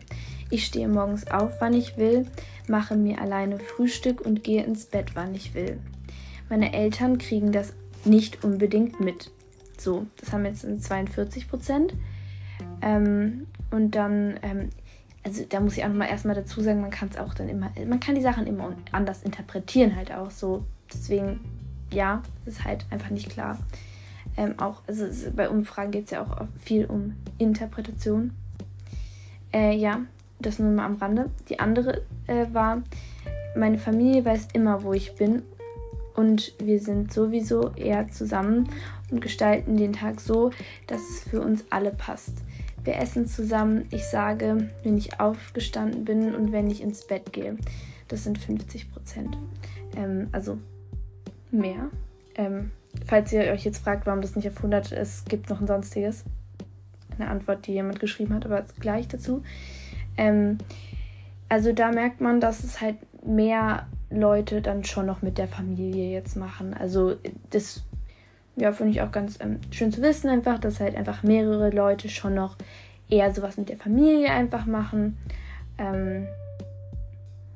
Ich 0.50 0.65
stehe 0.65 0.88
morgens 0.88 1.29
auf, 1.29 1.60
wann 1.60 1.74
ich 1.74 1.98
will, 1.98 2.25
mache 2.67 2.96
mir 2.96 3.20
alleine 3.20 3.60
Frühstück 3.60 4.22
und 4.22 4.43
gehe 4.43 4.63
ins 4.63 4.86
Bett, 4.86 5.12
wann 5.13 5.36
ich 5.36 5.53
will. 5.53 5.77
Meine 6.50 6.74
Eltern 6.74 7.17
kriegen 7.17 7.51
das 7.51 7.74
nicht 8.05 8.46
unbedingt 8.46 9.01
mit. 9.01 9.29
So, 9.77 10.05
das 10.17 10.31
haben 10.31 10.46
jetzt 10.46 10.62
42 10.62 11.50
Prozent. 11.50 11.93
Ähm, 12.81 13.48
und 13.72 13.91
dann, 13.91 14.39
ähm, 14.43 14.70
also 15.24 15.43
da 15.48 15.60
muss 15.60 15.75
ich 15.75 15.84
auch 15.84 15.89
noch 15.89 15.96
mal 15.96 16.10
erstmal 16.10 16.36
dazu 16.36 16.62
sagen, 16.62 16.79
man 16.79 16.91
kann 16.91 17.10
es 17.10 17.17
auch 17.17 17.34
dann 17.34 17.50
immer, 17.50 17.72
man 17.86 18.00
kann 18.00 18.15
die 18.15 18.22
Sachen 18.22 18.48
immer 18.48 18.74
anders 18.93 19.24
interpretieren 19.24 19.98
halt 19.98 20.13
auch 20.13 20.31
so. 20.31 20.63
Deswegen, 20.93 21.41
ja, 21.91 22.22
ist 22.46 22.63
halt 22.63 22.86
einfach 22.89 23.10
nicht 23.10 23.29
klar. 23.29 23.58
Ähm, 24.41 24.57
auch, 24.57 24.81
also 24.88 25.05
bei 25.36 25.50
Umfragen 25.50 25.91
geht 25.91 26.05
es 26.05 26.12
ja 26.12 26.24
auch 26.24 26.48
viel 26.60 26.86
um 26.86 27.13
Interpretation. 27.38 28.31
Äh, 29.53 29.75
ja, 29.75 30.01
das 30.39 30.57
nur 30.57 30.71
mal 30.71 30.86
am 30.86 30.95
Rande. 30.95 31.29
Die 31.48 31.60
andere 31.60 32.01
äh, 32.25 32.48
war, 32.51 32.81
meine 33.55 33.77
Familie 33.77 34.25
weiß 34.25 34.48
immer, 34.53 34.81
wo 34.81 34.93
ich 34.93 35.15
bin 35.15 35.43
und 36.15 36.55
wir 36.57 36.79
sind 36.79 37.13
sowieso 37.13 37.69
eher 37.75 38.07
zusammen 38.07 38.67
und 39.12 39.21
gestalten 39.21 39.77
den 39.77 39.93
Tag 39.93 40.19
so, 40.19 40.50
dass 40.88 41.01
es 41.01 41.24
für 41.29 41.41
uns 41.41 41.65
alle 41.69 41.91
passt. 41.91 42.33
Wir 42.83 42.95
essen 42.95 43.27
zusammen. 43.27 43.86
Ich 43.91 44.05
sage, 44.05 44.71
wenn 44.81 44.98
ich 44.98 45.19
aufgestanden 45.19 46.03
bin 46.03 46.33
und 46.33 46.51
wenn 46.51 46.71
ich 46.71 46.81
ins 46.81 47.05
Bett 47.05 47.31
gehe. 47.31 47.57
Das 48.07 48.24
sind 48.24 48.39
50 48.39 48.91
Prozent. 48.91 49.38
Ähm, 49.95 50.29
also 50.31 50.57
mehr. 51.51 51.91
Ähm, 52.33 52.71
falls 53.05 53.31
ihr 53.33 53.41
euch 53.51 53.65
jetzt 53.65 53.83
fragt, 53.83 54.05
warum 54.05 54.21
das 54.21 54.36
nicht 54.36 54.48
auf 54.48 54.57
100 54.57 54.91
ist, 54.91 55.19
es 55.19 55.25
gibt 55.25 55.50
noch 55.50 55.62
ein 55.62 55.67
sonstiges. 55.67 56.24
Eine 57.17 57.29
Antwort, 57.29 57.67
die 57.67 57.74
jemand 57.74 58.00
geschrieben 58.00 58.33
hat, 58.33 58.45
aber 58.45 58.65
gleich 58.79 59.07
dazu. 59.07 59.43
Ähm, 60.17 60.57
also 61.50 61.74
da 61.74 61.91
merkt 61.91 62.21
man, 62.21 62.39
dass 62.39 62.63
es 62.63 62.81
halt 62.81 62.95
mehr 63.25 63.88
Leute 64.10 64.62
dann 64.62 64.83
schon 64.83 65.05
noch 65.05 65.21
mit 65.21 65.38
der 65.38 65.48
Familie 65.48 66.12
jetzt 66.12 66.36
machen. 66.36 66.74
Also 66.74 67.15
das 67.50 67.83
ja, 68.55 68.71
finde 68.71 68.91
ich 68.91 69.01
auch 69.01 69.12
ganz 69.12 69.39
ähm, 69.41 69.60
schön 69.71 69.91
zu 69.91 70.01
wissen, 70.01 70.29
einfach, 70.29 70.60
dass 70.60 70.79
halt 70.79 70.95
einfach 70.95 71.24
mehrere 71.24 71.69
Leute 71.69 72.10
schon 72.10 72.36
noch 72.36 72.57
eher 73.10 73.33
sowas 73.33 73.57
mit 73.57 73.69
der 73.69 73.77
Familie 73.77 74.29
einfach 74.31 74.65
machen. 74.65 75.17
Ähm, 75.77 76.27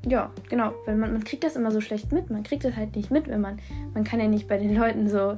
ja, 0.08 0.32
genau, 0.50 0.74
weil 0.86 0.96
man, 0.96 1.12
man 1.14 1.24
kriegt 1.24 1.44
das 1.44 1.56
immer 1.56 1.72
so 1.72 1.82
schlecht 1.82 2.12
mit. 2.12 2.30
Man 2.30 2.44
kriegt 2.44 2.64
das 2.64 2.76
halt 2.76 2.96
nicht 2.96 3.12
mit, 3.12 3.28
wenn 3.28 3.42
man, 3.42 3.60
man 3.94 4.04
kann 4.04 4.20
ja 4.20 4.28
nicht 4.28 4.48
bei 4.48 4.58
den 4.58 4.76
Leuten 4.76 5.10
so, 5.10 5.38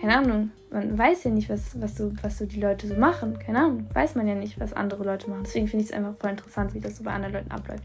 keine 0.00 0.18
Ahnung, 0.18 0.50
man 0.70 0.96
weiß 0.96 1.24
ja 1.24 1.30
nicht, 1.30 1.48
was, 1.50 1.80
was, 1.80 1.96
so, 1.96 2.12
was 2.22 2.38
so 2.38 2.46
die 2.46 2.60
Leute 2.60 2.88
so 2.88 2.94
machen. 2.94 3.38
Keine 3.38 3.58
Ahnung, 3.58 3.86
weiß 3.92 4.14
man 4.14 4.26
ja 4.26 4.34
nicht, 4.34 4.58
was 4.58 4.72
andere 4.72 5.04
Leute 5.04 5.28
machen. 5.28 5.42
Deswegen 5.44 5.68
finde 5.68 5.84
ich 5.84 5.90
es 5.90 5.96
einfach 5.96 6.14
voll 6.18 6.30
interessant, 6.30 6.74
wie 6.74 6.80
das 6.80 6.96
so 6.96 7.04
bei 7.04 7.12
anderen 7.12 7.34
Leuten 7.34 7.50
abläuft. 7.50 7.84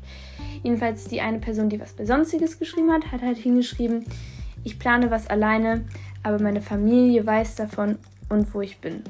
Jedenfalls 0.63 1.05
die 1.05 1.21
eine 1.21 1.39
Person, 1.39 1.69
die 1.69 1.79
was 1.79 1.93
Besonstiges 1.93 2.57
geschrieben 2.57 2.91
hat, 2.91 3.11
hat 3.11 3.21
halt 3.21 3.37
hingeschrieben, 3.37 4.05
ich 4.63 4.79
plane 4.79 5.11
was 5.11 5.27
alleine, 5.27 5.85
aber 6.23 6.41
meine 6.41 6.61
Familie 6.61 7.25
weiß 7.25 7.55
davon 7.55 7.97
und 8.29 8.53
wo 8.53 8.61
ich 8.61 8.79
bin. 8.79 9.03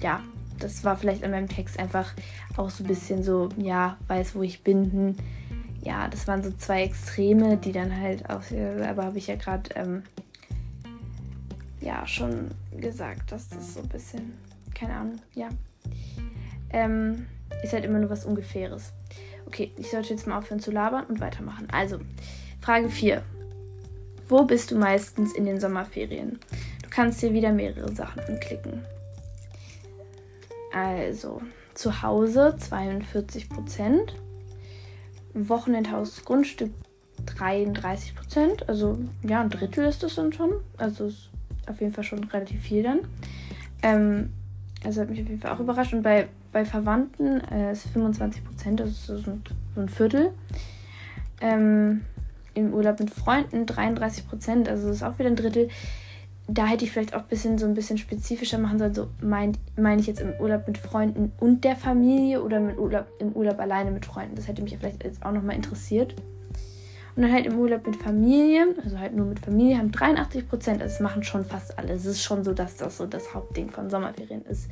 Ja, 0.00 0.20
das 0.58 0.84
war 0.84 0.96
vielleicht 0.96 1.24
an 1.24 1.32
meinem 1.32 1.48
Text 1.48 1.78
einfach 1.78 2.12
auch 2.56 2.70
so 2.70 2.84
ein 2.84 2.86
bisschen 2.86 3.22
so, 3.22 3.48
ja, 3.56 3.96
weiß, 4.08 4.34
wo 4.34 4.42
ich 4.42 4.62
bin. 4.62 4.92
Hm. 4.92 5.16
Ja, 5.82 6.08
das 6.08 6.28
waren 6.28 6.42
so 6.42 6.52
zwei 6.52 6.84
Extreme, 6.84 7.56
die 7.56 7.72
dann 7.72 7.94
halt 8.00 8.30
auch, 8.30 8.42
aber 8.88 9.04
habe 9.04 9.18
ich 9.18 9.26
ja 9.26 9.34
gerade, 9.34 9.70
ähm, 9.74 10.04
ja, 11.80 12.06
schon 12.06 12.52
gesagt, 12.76 13.32
dass 13.32 13.48
das 13.48 13.74
so 13.74 13.80
ein 13.80 13.88
bisschen, 13.88 14.34
keine 14.74 14.94
Ahnung, 14.94 15.16
ja. 15.34 15.48
Ähm, 16.70 17.26
ist 17.64 17.72
halt 17.72 17.84
immer 17.84 17.98
nur 17.98 18.10
was 18.10 18.24
Ungefähres. 18.24 18.92
Okay, 19.46 19.72
ich 19.76 19.90
sollte 19.90 20.10
jetzt 20.10 20.26
mal 20.26 20.38
aufhören 20.38 20.60
zu 20.60 20.70
labern 20.70 21.04
und 21.06 21.20
weitermachen. 21.20 21.68
Also, 21.70 21.98
Frage 22.60 22.88
4. 22.88 23.22
Wo 24.28 24.44
bist 24.44 24.70
du 24.70 24.78
meistens 24.78 25.34
in 25.34 25.44
den 25.44 25.60
Sommerferien? 25.60 26.38
Du 26.82 26.88
kannst 26.90 27.20
hier 27.20 27.32
wieder 27.32 27.52
mehrere 27.52 27.92
Sachen 27.92 28.22
anklicken. 28.22 28.84
Also, 30.72 31.42
zu 31.74 32.02
Hause 32.02 32.56
42 32.56 33.48
Prozent. 33.48 34.14
Wochenendhaus 35.34 36.24
Grundstück 36.24 36.70
33 37.26 38.14
Prozent. 38.14 38.68
Also, 38.68 38.98
ja, 39.22 39.40
ein 39.40 39.50
Drittel 39.50 39.84
ist 39.86 40.02
das 40.02 40.14
dann 40.14 40.32
schon. 40.32 40.52
Also, 40.76 41.06
ist 41.06 41.30
auf 41.66 41.80
jeden 41.80 41.92
Fall 41.92 42.04
schon 42.04 42.24
relativ 42.24 42.62
viel 42.62 42.82
dann. 42.82 43.00
Ähm, 43.82 44.30
also, 44.84 45.00
hat 45.00 45.10
mich 45.10 45.22
auf 45.22 45.28
jeden 45.28 45.40
Fall 45.40 45.52
auch 45.52 45.60
überrascht. 45.60 45.94
Und 45.94 46.02
bei, 46.02 46.28
bei 46.52 46.64
Verwandten 46.64 47.40
äh, 47.50 47.72
ist 47.72 47.88
25 47.88 48.44
Prozent, 48.44 48.80
ist 48.80 49.06
so 49.06 49.14
ein, 49.14 49.42
so 49.74 49.80
ein 49.80 49.88
Viertel. 49.88 50.32
Ähm, 51.40 52.02
im 52.54 52.74
Urlaub 52.74 53.00
mit 53.00 53.10
Freunden 53.10 53.66
33 53.66 54.28
Prozent, 54.28 54.68
also 54.68 54.90
ist 54.90 55.02
auch 55.02 55.18
wieder 55.18 55.30
ein 55.30 55.36
Drittel. 55.36 55.68
Da 56.48 56.66
hätte 56.66 56.84
ich 56.84 56.90
vielleicht 56.90 57.14
auch 57.14 57.20
ein 57.20 57.28
bisschen 57.28 57.56
so 57.56 57.66
ein 57.66 57.74
bisschen 57.74 57.98
spezifischer 57.98 58.58
machen 58.58 58.78
sollen. 58.78 58.94
So 58.94 59.08
meine 59.20 59.52
mein 59.76 59.98
ich 59.98 60.06
jetzt 60.06 60.20
im 60.20 60.32
Urlaub 60.40 60.66
mit 60.66 60.76
Freunden 60.76 61.32
und 61.38 61.64
der 61.64 61.76
Familie 61.76 62.42
oder 62.42 62.60
mit 62.60 62.78
Urlaub, 62.78 63.06
im 63.20 63.32
Urlaub 63.32 63.60
alleine 63.60 63.90
mit 63.90 64.04
Freunden. 64.04 64.34
Das 64.34 64.48
hätte 64.48 64.62
mich 64.62 64.76
vielleicht 64.76 65.04
jetzt 65.04 65.24
auch 65.24 65.32
nochmal 65.32 65.56
interessiert. 65.56 66.14
Und 67.14 67.22
dann 67.22 67.32
halt 67.32 67.46
im 67.46 67.58
Urlaub 67.58 67.86
mit 67.86 67.96
Familie, 67.96 68.74
also 68.82 68.98
halt 68.98 69.14
nur 69.14 69.26
mit 69.26 69.38
Familie, 69.38 69.78
haben 69.78 69.92
83 69.92 70.48
Prozent. 70.48 70.82
Also 70.82 70.94
das 70.94 71.00
machen 71.00 71.22
schon 71.22 71.44
fast 71.44 71.78
alle. 71.78 71.92
Es 71.92 72.06
ist 72.06 72.22
schon 72.22 72.42
so, 72.42 72.54
dass 72.54 72.76
das 72.76 72.96
so 72.96 73.06
das 73.06 73.34
Hauptding 73.34 73.70
von 73.70 73.90
Sommerferien 73.90 74.42
ist, 74.46 74.70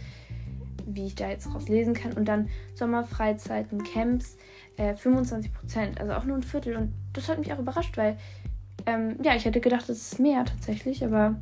wie 0.86 1.06
ich 1.06 1.14
da 1.14 1.28
jetzt 1.28 1.54
raus 1.54 1.68
lesen 1.68 1.92
kann. 1.92 2.14
Und 2.14 2.24
dann 2.26 2.48
Sommerfreizeiten, 2.74 3.84
Camps 3.84 4.38
äh, 4.78 4.96
25 4.96 5.52
Prozent, 5.52 6.00
also 6.00 6.14
auch 6.14 6.24
nur 6.24 6.36
ein 6.36 6.42
Viertel. 6.42 6.76
Und 6.76 6.92
das 7.12 7.28
hat 7.28 7.38
mich 7.38 7.52
auch 7.52 7.58
überrascht, 7.58 7.98
weil 7.98 8.16
ähm, 8.86 9.16
ja, 9.22 9.34
ich 9.34 9.44
hätte 9.44 9.60
gedacht, 9.60 9.88
es 9.90 10.12
ist 10.12 10.18
mehr 10.18 10.44
tatsächlich, 10.46 11.04
aber 11.04 11.36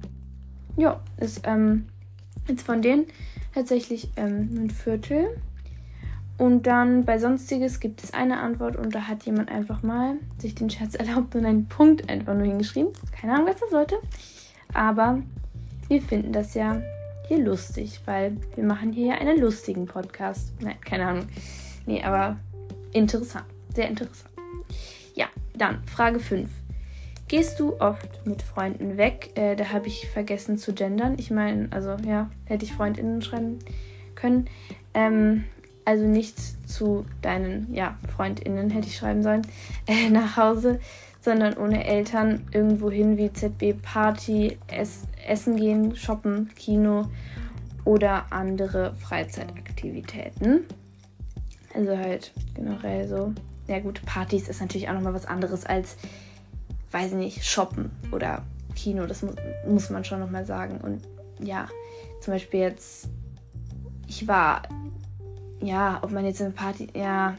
ja, 0.78 1.00
ist 1.18 1.42
ähm, 1.44 1.87
jetzt 2.47 2.62
von 2.62 2.80
denen 2.80 3.06
tatsächlich 3.54 4.11
ähm, 4.16 4.50
ein 4.56 4.70
Viertel. 4.70 5.37
Und 6.38 6.68
dann 6.68 7.04
bei 7.04 7.18
Sonstiges 7.18 7.80
gibt 7.80 8.02
es 8.04 8.14
eine 8.14 8.38
Antwort 8.38 8.76
und 8.76 8.94
da 8.94 9.08
hat 9.08 9.25
jemand 9.25 9.50
einfach 9.50 9.82
mal 9.82 10.16
sich 10.38 10.54
den 10.54 10.70
Scherz 10.70 10.94
erlaubt 10.94 11.35
und 11.35 11.44
einen 11.44 11.66
Punkt 11.66 12.08
einfach 12.08 12.35
nur 12.35 12.47
hingeschrieben. 12.47 12.92
Keine 13.12 13.35
Ahnung, 13.35 13.49
was 13.49 13.61
das 13.61 13.70
sollte. 13.70 13.99
Aber 14.73 15.20
wir 15.88 16.00
finden 16.00 16.32
das 16.32 16.54
ja 16.54 16.80
hier 17.26 17.38
lustig, 17.38 18.00
weil 18.06 18.37
wir 18.54 18.64
machen 18.64 18.92
hier 18.92 19.08
ja 19.08 19.14
einen 19.14 19.40
lustigen 19.40 19.87
Podcast. 19.87 20.52
Nein, 20.61 20.76
keine 20.80 21.06
Ahnung. 21.06 21.26
Nee, 21.87 22.02
aber 22.02 22.37
Interessant, 22.92 23.44
sehr 23.75 23.88
interessant. 23.88 24.30
Ja, 25.14 25.26
dann 25.54 25.82
Frage 25.85 26.18
5. 26.18 26.49
Gehst 27.28 27.61
du 27.61 27.78
oft 27.78 28.26
mit 28.26 28.40
Freunden 28.40 28.97
weg? 28.97 29.32
Äh, 29.35 29.54
da 29.54 29.70
habe 29.73 29.87
ich 29.87 30.08
vergessen 30.08 30.56
zu 30.56 30.73
gendern. 30.73 31.16
Ich 31.18 31.30
meine, 31.30 31.68
also 31.70 31.97
ja, 32.06 32.30
hätte 32.47 32.64
ich 32.64 32.73
FreundInnen 32.73 33.20
schreiben 33.20 33.58
können. 34.14 34.49
Ähm, 34.94 35.44
also 35.85 36.04
nicht 36.04 36.38
zu 36.68 37.04
deinen 37.20 37.73
ja, 37.75 37.99
FreundInnen 38.14 38.70
hätte 38.70 38.88
ich 38.88 38.97
schreiben 38.97 39.23
sollen, 39.23 39.42
äh, 39.87 40.08
nach 40.08 40.37
Hause, 40.38 40.80
sondern 41.20 41.56
ohne 41.58 41.87
Eltern 41.87 42.47
irgendwo 42.52 42.90
hin 42.90 43.18
wie 43.18 43.32
ZB 43.32 43.75
Party, 43.82 44.58
Ess 44.66 45.06
Essen 45.26 45.56
gehen, 45.56 45.97
shoppen, 45.97 46.50
Kino 46.56 47.06
oder 47.85 48.26
andere 48.30 48.94
Freizeitaktivitäten. 48.97 50.64
Also 51.75 51.97
halt 51.97 52.32
generell 52.54 53.06
so. 53.06 53.32
Ja 53.66 53.80
gut, 53.80 54.04
Partys 54.06 54.49
ist 54.49 54.62
natürlich 54.62 54.88
auch 54.88 54.94
nochmal 54.94 55.12
was 55.12 55.26
anderes 55.26 55.66
als, 55.66 55.97
weiß 56.90 57.12
ich 57.12 57.16
nicht, 57.18 57.45
shoppen 57.45 57.90
oder 58.12 58.42
Kino. 58.75 59.07
Das 59.07 59.23
muss, 59.23 59.35
muss 59.66 59.90
man 59.90 60.04
schon 60.04 60.21
nochmal 60.21 60.47
sagen. 60.47 60.78
Und 60.78 61.02
ja, 61.45 61.68
zum 62.21 62.35
Beispiel 62.35 62.61
jetzt, 62.61 63.09
ich 64.07 64.26
war, 64.26 64.62
ja, 65.61 65.99
ob 66.02 66.11
man 66.11 66.25
jetzt 66.25 66.40
eine 66.40 66.50
Party, 66.50 66.88
ja, 66.95 67.37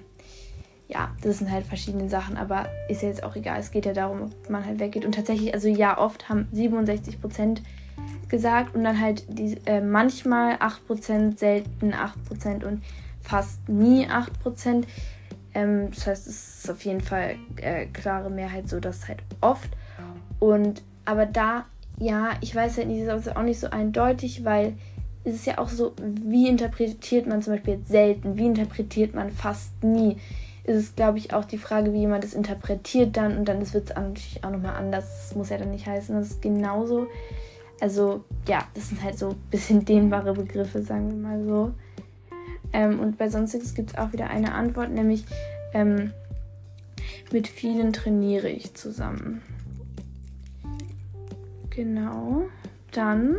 ja, 0.88 1.12
das 1.22 1.38
sind 1.38 1.52
halt 1.52 1.68
verschiedene 1.68 2.10
Sachen, 2.10 2.36
aber 2.36 2.68
ist 2.90 3.04
ja 3.04 3.10
jetzt 3.10 3.24
auch 3.24 3.36
egal. 3.36 3.60
Es 3.60 3.72
geht 3.72 3.86
ja 3.86 3.94
darum, 3.94 4.24
ob 4.24 4.50
man 4.50 4.66
halt 4.66 4.80
weggeht. 4.80 5.06
Und 5.06 5.14
tatsächlich, 5.14 5.54
also 5.54 5.68
ja, 5.68 5.98
oft 5.98 6.30
haben 6.30 6.48
67 6.52 7.22
Prozent 7.22 7.62
gesagt 8.28 8.76
und 8.76 8.84
dann 8.84 9.00
halt 9.00 9.24
die, 9.28 9.58
äh, 9.66 9.82
manchmal 9.82 10.56
8%, 10.56 11.38
selten 11.38 11.94
8% 11.94 12.64
und 12.64 12.84
fast 13.22 13.70
nie 13.70 14.08
8%. 14.08 14.86
Ähm, 15.54 15.90
das 15.92 16.08
heißt, 16.08 16.28
es 16.28 16.60
ist 16.60 16.72
auf 16.72 16.84
jeden 16.86 17.02
Fall 17.02 17.36
äh, 17.58 17.86
klare 17.88 18.30
Mehrheit 18.30 18.70
so, 18.70 18.80
dass 18.80 19.08
halt 19.08 19.20
oft. 19.42 19.70
Und 20.40 20.84
aber 21.06 21.26
da, 21.26 21.66
ja, 21.98 22.32
ich 22.42 22.56
weiß 22.56 22.78
halt 22.78 22.88
nicht, 22.88 23.02
ist 23.02 23.36
auch 23.36 23.44
nicht 23.44 23.60
so 23.60 23.70
eindeutig, 23.70 24.46
weil 24.46 24.74
es 25.24 25.34
ist 25.36 25.46
ja 25.46 25.58
auch 25.58 25.70
so, 25.70 25.94
wie 26.02 26.48
interpretiert 26.48 27.28
man 27.28 27.42
zum 27.42 27.54
Beispiel 27.54 27.76
jetzt 27.76 27.90
selten, 27.90 28.38
wie 28.38 28.46
interpretiert 28.46 29.16
man 29.16 29.32
fast 29.32 29.84
nie. 29.84 30.18
Ist 30.64 30.78
es, 30.78 30.96
glaube 30.96 31.18
ich, 31.18 31.34
auch 31.34 31.46
die 31.46 31.58
Frage, 31.58 31.94
wie 31.94 32.00
jemand 32.00 32.24
es 32.24 32.34
interpretiert 32.34 33.18
dann 33.18 33.38
und 33.38 33.46
dann 33.46 33.60
wird 33.74 33.90
es 33.90 33.96
natürlich 33.96 34.44
auch 34.44 34.52
nochmal 34.52 34.76
anders. 34.76 35.06
Das 35.06 35.36
muss 35.36 35.50
ja 35.50 35.58
dann 35.58 35.72
nicht 35.72 35.88
heißen, 35.88 36.16
dass 36.16 36.32
es 36.32 36.42
genauso. 36.42 37.08
Also, 37.82 38.24
ja, 38.48 38.66
das 38.74 38.90
sind 38.90 39.04
halt 39.04 39.18
so 39.18 39.30
ein 39.30 39.42
bisschen 39.50 39.84
dehnbare 39.84 40.34
Begriffe, 40.34 40.82
sagen 40.82 41.10
wir 41.10 41.18
mal 41.18 41.44
so. 41.44 41.72
Ähm, 42.74 43.00
und 43.00 43.18
bei 43.18 43.30
Sonstiges 43.30 43.74
gibt 43.74 43.92
es 43.92 43.98
auch 43.98 44.14
wieder 44.14 44.30
eine 44.30 44.54
Antwort, 44.54 44.92
nämlich 44.92 45.26
ähm, 45.74 46.12
mit 47.32 47.48
vielen 47.48 47.94
trainiere 47.94 48.50
ich 48.50 48.74
zusammen. 48.74 49.42
Genau. 51.70 52.44
Dann 52.92 53.38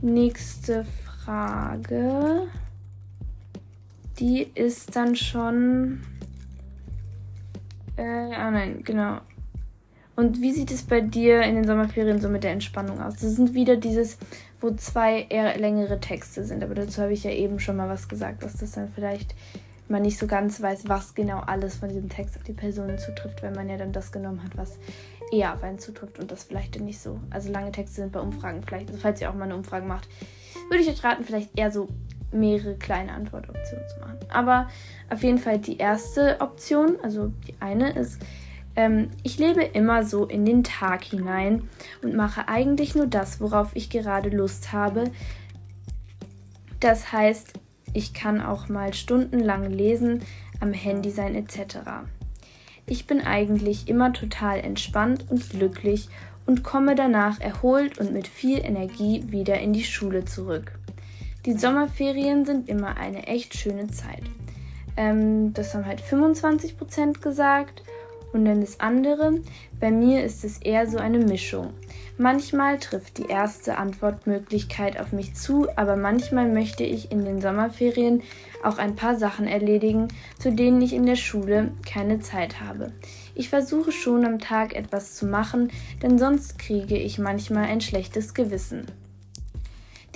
nächste 0.00 0.84
Frage. 0.84 2.46
die 4.18 4.48
ist 4.54 4.96
dann 4.96 5.16
schon. 5.16 6.00
Äh, 7.96 8.02
ah 8.02 8.50
nein, 8.50 8.82
genau. 8.84 9.20
Und 10.14 10.40
wie 10.40 10.52
sieht 10.52 10.70
es 10.70 10.82
bei 10.82 11.02
dir 11.02 11.42
in 11.42 11.56
den 11.56 11.66
Sommerferien 11.66 12.20
so 12.20 12.28
mit 12.28 12.42
der 12.44 12.52
Entspannung 12.52 13.02
aus? 13.02 13.14
Das 13.14 13.36
sind 13.36 13.52
wieder 13.52 13.76
dieses, 13.76 14.16
wo 14.60 14.70
zwei 14.72 15.26
eher 15.28 15.58
längere 15.58 16.00
Texte 16.00 16.44
sind. 16.44 16.62
Aber 16.64 16.74
dazu 16.74 17.02
habe 17.02 17.12
ich 17.12 17.24
ja 17.24 17.30
eben 17.30 17.60
schon 17.60 17.76
mal 17.76 17.88
was 17.88 18.08
gesagt, 18.08 18.42
dass 18.42 18.54
das 18.54 18.72
dann 18.72 18.90
vielleicht 18.92 19.34
man 19.88 20.02
nicht 20.02 20.18
so 20.18 20.26
ganz 20.26 20.60
weiß, 20.60 20.88
was 20.88 21.14
genau 21.14 21.40
alles 21.40 21.76
von 21.76 21.88
diesem 21.88 22.08
Text 22.08 22.36
auf 22.36 22.42
die 22.42 22.52
Person 22.52 22.98
zutrifft, 22.98 23.42
wenn 23.42 23.54
man 23.54 23.68
ja 23.68 23.76
dann 23.76 23.92
das 23.92 24.10
genommen 24.10 24.42
hat, 24.42 24.56
was 24.56 24.78
eher 25.30 25.54
auf 25.54 25.62
einen 25.62 25.78
zutrifft 25.78 26.18
und 26.18 26.30
das 26.30 26.44
vielleicht 26.44 26.76
dann 26.76 26.84
nicht 26.84 27.00
so. 27.00 27.20
Also 27.30 27.52
lange 27.52 27.72
Texte 27.72 27.96
sind 27.96 28.12
bei 28.12 28.20
Umfragen 28.20 28.62
vielleicht, 28.66 28.88
also 28.88 29.00
falls 29.00 29.20
ihr 29.20 29.30
auch 29.30 29.34
mal 29.34 29.44
eine 29.44 29.56
Umfrage 29.56 29.86
macht, 29.86 30.08
würde 30.68 30.82
ich 30.82 30.88
euch 30.88 31.04
raten, 31.04 31.24
vielleicht 31.24 31.56
eher 31.56 31.70
so 31.70 31.88
mehrere 32.32 32.74
kleine 32.74 33.12
Antwortoptionen 33.12 33.88
zu 33.88 34.00
machen. 34.00 34.18
Aber 34.28 34.68
auf 35.10 35.22
jeden 35.22 35.38
Fall 35.38 35.58
die 35.58 35.78
erste 35.78 36.40
Option, 36.40 36.96
also 37.02 37.32
die 37.46 37.54
eine 37.60 37.92
ist, 37.92 38.20
ähm, 38.76 39.10
ich 39.22 39.38
lebe 39.38 39.62
immer 39.62 40.04
so 40.04 40.26
in 40.26 40.44
den 40.44 40.62
Tag 40.62 41.04
hinein 41.04 41.68
und 42.02 42.14
mache 42.14 42.48
eigentlich 42.48 42.94
nur 42.94 43.06
das, 43.06 43.40
worauf 43.40 43.74
ich 43.74 43.90
gerade 43.90 44.28
Lust 44.28 44.72
habe. 44.72 45.04
Das 46.80 47.12
heißt, 47.12 47.54
ich 47.94 48.12
kann 48.12 48.42
auch 48.42 48.68
mal 48.68 48.92
stundenlang 48.92 49.70
lesen, 49.70 50.22
am 50.60 50.72
Handy 50.72 51.10
sein 51.10 51.34
etc. 51.34 51.78
Ich 52.86 53.06
bin 53.06 53.20
eigentlich 53.20 53.88
immer 53.88 54.12
total 54.12 54.60
entspannt 54.60 55.26
und 55.30 55.50
glücklich 55.50 56.08
und 56.46 56.62
komme 56.62 56.94
danach 56.94 57.40
erholt 57.40 57.98
und 57.98 58.12
mit 58.12 58.28
viel 58.28 58.58
Energie 58.58 59.24
wieder 59.28 59.58
in 59.58 59.72
die 59.72 59.84
Schule 59.84 60.24
zurück. 60.24 60.78
Die 61.44 61.54
Sommerferien 61.54 62.44
sind 62.44 62.68
immer 62.68 62.96
eine 62.96 63.26
echt 63.26 63.56
schöne 63.56 63.88
Zeit. 63.88 64.22
Ähm, 64.96 65.52
das 65.52 65.74
haben 65.74 65.86
halt 65.86 66.00
25% 66.00 67.20
gesagt. 67.20 67.82
Und 68.32 68.44
dann 68.44 68.60
das 68.60 68.80
andere, 68.80 69.40
bei 69.80 69.90
mir 69.90 70.24
ist 70.24 70.44
es 70.44 70.58
eher 70.58 70.86
so 70.86 70.98
eine 70.98 71.18
Mischung. 71.18 71.70
Manchmal 72.18 72.78
trifft 72.78 73.18
die 73.18 73.26
erste 73.26 73.78
Antwortmöglichkeit 73.78 74.98
auf 74.98 75.12
mich 75.12 75.34
zu, 75.34 75.68
aber 75.76 75.96
manchmal 75.96 76.48
möchte 76.50 76.84
ich 76.84 77.12
in 77.12 77.24
den 77.24 77.40
Sommerferien 77.40 78.22
auch 78.62 78.78
ein 78.78 78.96
paar 78.96 79.16
Sachen 79.16 79.46
erledigen, 79.46 80.08
zu 80.38 80.50
denen 80.50 80.80
ich 80.80 80.92
in 80.92 81.06
der 81.06 81.16
Schule 81.16 81.72
keine 81.86 82.20
Zeit 82.20 82.60
habe. 82.60 82.92
Ich 83.34 83.48
versuche 83.50 83.92
schon 83.92 84.24
am 84.24 84.38
Tag 84.38 84.74
etwas 84.74 85.14
zu 85.14 85.26
machen, 85.26 85.70
denn 86.02 86.18
sonst 86.18 86.58
kriege 86.58 86.96
ich 86.96 87.18
manchmal 87.18 87.64
ein 87.64 87.80
schlechtes 87.80 88.32
Gewissen. 88.32 88.86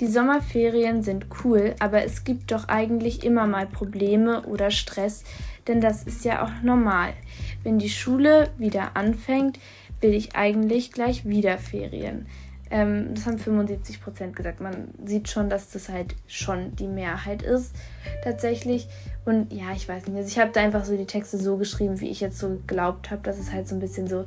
Die 0.01 0.07
Sommerferien 0.07 1.03
sind 1.03 1.27
cool, 1.43 1.75
aber 1.77 2.03
es 2.03 2.23
gibt 2.23 2.51
doch 2.51 2.67
eigentlich 2.67 3.23
immer 3.23 3.45
mal 3.45 3.67
Probleme 3.67 4.41
oder 4.47 4.71
Stress, 4.71 5.23
denn 5.67 5.79
das 5.79 6.01
ist 6.05 6.25
ja 6.25 6.43
auch 6.43 6.63
normal. 6.63 7.13
Wenn 7.61 7.77
die 7.77 7.87
Schule 7.87 8.49
wieder 8.57 8.97
anfängt, 8.97 9.59
will 9.99 10.15
ich 10.15 10.35
eigentlich 10.35 10.91
gleich 10.91 11.27
wieder 11.27 11.59
Ferien. 11.59 12.25
Ähm, 12.71 13.13
das 13.13 13.27
haben 13.27 13.37
75 13.37 14.01
Prozent 14.01 14.35
gesagt. 14.35 14.59
Man 14.59 14.87
sieht 15.05 15.29
schon, 15.29 15.51
dass 15.51 15.69
das 15.69 15.87
halt 15.87 16.15
schon 16.25 16.75
die 16.77 16.87
Mehrheit 16.87 17.43
ist, 17.43 17.75
tatsächlich. 18.23 18.87
Und 19.23 19.53
ja, 19.53 19.71
ich 19.75 19.87
weiß 19.87 20.07
nicht. 20.07 20.17
Also 20.17 20.29
ich 20.29 20.39
habe 20.39 20.49
da 20.51 20.61
einfach 20.61 20.83
so 20.83 20.97
die 20.97 21.05
Texte 21.05 21.37
so 21.37 21.57
geschrieben, 21.57 22.01
wie 22.01 22.09
ich 22.09 22.21
jetzt 22.21 22.39
so 22.39 22.49
geglaubt 22.49 23.11
habe, 23.11 23.21
dass 23.21 23.37
es 23.37 23.51
halt 23.51 23.67
so 23.67 23.75
ein 23.75 23.79
bisschen 23.79 24.07
so 24.07 24.25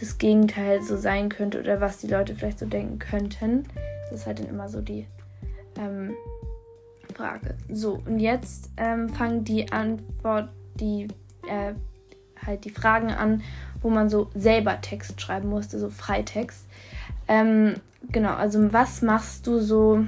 das 0.00 0.16
Gegenteil 0.16 0.80
so 0.80 0.96
sein 0.96 1.28
könnte 1.28 1.60
oder 1.60 1.82
was 1.82 1.98
die 1.98 2.06
Leute 2.06 2.34
vielleicht 2.34 2.58
so 2.58 2.64
denken 2.64 2.98
könnten. 2.98 3.66
Das 4.14 4.20
ist 4.20 4.26
halt 4.28 4.38
dann 4.38 4.46
immer 4.46 4.68
so 4.68 4.80
die 4.80 5.08
ähm, 5.76 6.14
Frage. 7.16 7.56
So, 7.68 8.00
und 8.06 8.20
jetzt 8.20 8.70
ähm, 8.76 9.08
fangen 9.08 9.42
die 9.42 9.72
Antwort, 9.72 10.50
die 10.76 11.08
äh, 11.48 11.74
halt 12.46 12.64
die 12.64 12.70
Fragen 12.70 13.10
an, 13.10 13.42
wo 13.82 13.90
man 13.90 14.08
so 14.08 14.30
selber 14.36 14.80
Text 14.80 15.20
schreiben 15.20 15.48
musste, 15.48 15.80
so 15.80 15.90
Freitext. 15.90 16.64
Ähm, 17.26 17.74
genau, 18.12 18.34
also 18.34 18.72
was 18.72 19.02
machst 19.02 19.48
du 19.48 19.58
so 19.58 20.04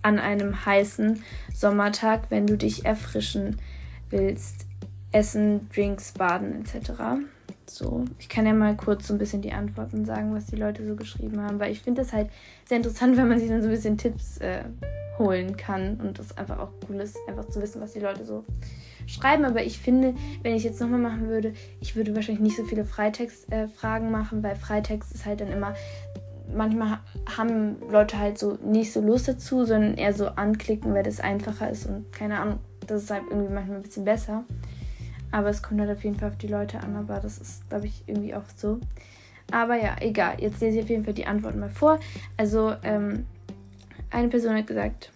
an 0.00 0.18
einem 0.18 0.64
heißen 0.64 1.22
Sommertag, 1.52 2.30
wenn 2.30 2.46
du 2.46 2.56
dich 2.56 2.86
erfrischen 2.86 3.60
willst? 4.08 4.64
Essen, 5.12 5.68
Drinks, 5.68 6.12
Baden 6.12 6.62
etc. 6.62 7.20
So, 7.74 8.04
ich 8.18 8.28
kann 8.28 8.46
ja 8.46 8.52
mal 8.52 8.76
kurz 8.76 9.06
so 9.06 9.14
ein 9.14 9.18
bisschen 9.18 9.42
die 9.42 9.52
Antworten 9.52 10.04
sagen, 10.04 10.34
was 10.34 10.46
die 10.46 10.56
Leute 10.56 10.86
so 10.86 10.96
geschrieben 10.96 11.40
haben, 11.40 11.60
weil 11.60 11.72
ich 11.72 11.80
finde 11.80 12.02
das 12.02 12.12
halt 12.12 12.28
sehr 12.64 12.78
interessant, 12.78 13.16
wenn 13.16 13.28
man 13.28 13.38
sich 13.38 13.48
dann 13.48 13.62
so 13.62 13.68
ein 13.68 13.74
bisschen 13.74 13.96
Tipps 13.96 14.38
äh, 14.38 14.64
holen 15.18 15.56
kann 15.56 16.00
und 16.00 16.18
das 16.18 16.36
einfach 16.36 16.58
auch 16.58 16.70
cool 16.88 16.96
ist, 16.96 17.16
einfach 17.28 17.48
zu 17.48 17.62
wissen, 17.62 17.80
was 17.80 17.92
die 17.92 18.00
Leute 18.00 18.24
so 18.24 18.44
schreiben. 19.06 19.44
Aber 19.44 19.62
ich 19.62 19.78
finde, 19.78 20.14
wenn 20.42 20.54
ich 20.54 20.64
jetzt 20.64 20.80
nochmal 20.80 20.98
machen 20.98 21.28
würde, 21.28 21.52
ich 21.80 21.94
würde 21.94 22.14
wahrscheinlich 22.14 22.42
nicht 22.42 22.56
so 22.56 22.64
viele 22.64 22.84
Freitext-Fragen 22.84 24.08
äh, 24.08 24.10
machen, 24.10 24.42
weil 24.42 24.56
Freitext 24.56 25.12
ist 25.12 25.26
halt 25.26 25.40
dann 25.40 25.52
immer. 25.52 25.74
Manchmal 26.52 26.98
haben 27.36 27.76
Leute 27.92 28.18
halt 28.18 28.36
so 28.36 28.58
nicht 28.64 28.92
so 28.92 29.00
Lust 29.00 29.28
dazu, 29.28 29.64
sondern 29.64 29.94
eher 29.94 30.12
so 30.12 30.26
anklicken, 30.26 30.92
weil 30.94 31.04
das 31.04 31.20
einfacher 31.20 31.70
ist 31.70 31.86
und 31.86 32.12
keine 32.12 32.40
Ahnung, 32.40 32.58
das 32.88 33.04
ist 33.04 33.10
halt 33.10 33.22
irgendwie 33.30 33.52
manchmal 33.52 33.76
ein 33.76 33.82
bisschen 33.82 34.04
besser. 34.04 34.44
Aber 35.32 35.48
es 35.48 35.62
kommt 35.62 35.80
halt 35.80 35.90
auf 35.90 36.02
jeden 36.04 36.16
Fall 36.16 36.30
auf 36.30 36.38
die 36.38 36.48
Leute 36.48 36.80
an, 36.80 36.96
aber 36.96 37.20
das 37.20 37.38
ist, 37.38 37.68
glaube 37.68 37.86
ich, 37.86 38.02
irgendwie 38.06 38.34
oft 38.34 38.58
so. 38.58 38.80
Aber 39.52 39.76
ja, 39.76 39.96
egal. 40.00 40.36
Jetzt 40.40 40.60
lese 40.60 40.78
ich 40.78 40.84
auf 40.84 40.90
jeden 40.90 41.04
Fall 41.04 41.14
die 41.14 41.26
Antworten 41.26 41.60
mal 41.60 41.70
vor. 41.70 41.98
Also, 42.36 42.74
ähm, 42.82 43.26
eine 44.10 44.28
Person 44.28 44.54
hat 44.56 44.66
gesagt, 44.66 45.12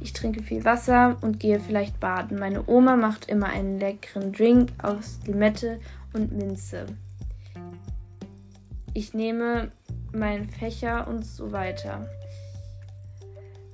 ich 0.00 0.12
trinke 0.12 0.42
viel 0.42 0.64
Wasser 0.64 1.16
und 1.20 1.40
gehe 1.40 1.60
vielleicht 1.60 2.00
baden. 2.00 2.38
Meine 2.38 2.66
Oma 2.66 2.96
macht 2.96 3.28
immer 3.28 3.48
einen 3.48 3.78
leckeren 3.78 4.32
Drink 4.32 4.70
aus 4.82 5.18
Limette 5.26 5.80
und 6.12 6.32
Minze. 6.32 6.86
Ich 8.94 9.12
nehme 9.12 9.70
meinen 10.12 10.48
Fächer 10.48 11.06
und 11.08 11.24
so 11.26 11.52
weiter. 11.52 12.08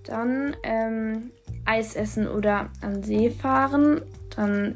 Dann 0.04 0.56
ähm, 0.64 1.30
Eis 1.64 1.94
essen 1.94 2.26
oder 2.26 2.70
an 2.80 3.02
See 3.02 3.30
fahren. 3.30 4.00
Dann 4.34 4.74